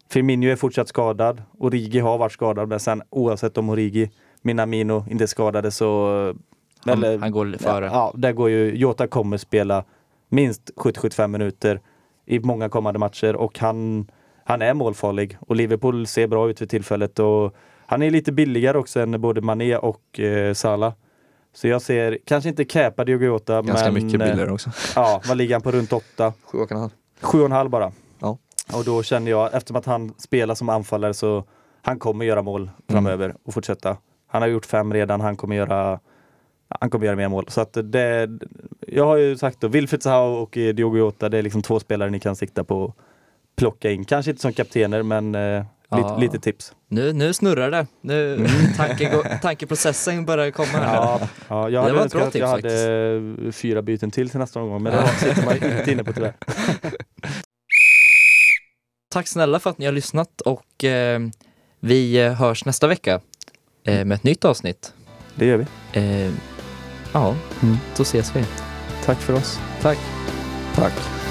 [0.09, 1.41] Firmino är fortsatt skadad.
[1.57, 4.11] Origi har varit skadad, men sen oavsett om Origi,
[4.41, 6.07] Minamino inte är skadade så...
[6.85, 7.85] Han, eller- han går före.
[7.85, 9.83] Ja, ja, där går ju, Jota kommer spela
[10.29, 11.81] minst 70-75 minuter
[12.25, 14.07] i många kommande matcher och han,
[14.43, 17.55] han är målfarlig och Liverpool ser bra ut för tillfället och
[17.85, 20.93] han är lite billigare också än både Mané och eh, Salah.
[21.53, 24.71] Så jag ser, kanske inte capad Diogo Jota, Ganska men mycket eh, billigare också.
[24.95, 25.71] Ja, vad ligger han på?
[25.71, 26.33] Runt åtta?
[26.43, 26.89] Sju och en halv.
[27.21, 27.91] Sju och en halv bara.
[28.19, 28.37] Ja.
[28.73, 31.43] Och då känner jag, eftersom att han spelar som anfallare så
[31.81, 33.97] han kommer göra mål framöver och fortsätta.
[34.27, 35.99] Han har gjort fem redan, han kommer göra
[36.79, 37.45] han kommer göra mer mål.
[37.47, 38.29] Så att det,
[38.87, 41.79] jag har ju sagt då, Wilfried Zaha och eh, Diogo Jota, det är liksom två
[41.79, 42.95] spelare ni kan sikta på att
[43.55, 44.05] plocka in.
[44.05, 45.65] Kanske inte som kaptener, men eh.
[45.97, 46.73] Lite, lite tips.
[46.89, 47.87] Nu, nu snurrar det.
[48.01, 50.95] Nu, tanke, tankeprocessen börjar komma här.
[50.95, 54.39] Ja, ja, jag Det var ett bra att jag tips hade fyra byten till till
[54.39, 56.33] nästa omgång, men det sitter man inte inne på tyvärr.
[59.13, 61.19] Tack snälla för att ni har lyssnat och eh,
[61.79, 63.21] vi hörs nästa vecka
[63.87, 64.93] eh, med ett nytt avsnitt.
[65.35, 65.65] Det gör vi.
[66.25, 66.31] Eh,
[67.13, 67.77] ja, Mm.
[67.97, 68.45] då ses vi.
[69.05, 69.59] Tack för oss.
[69.81, 69.97] Tack.
[70.75, 71.22] Tack.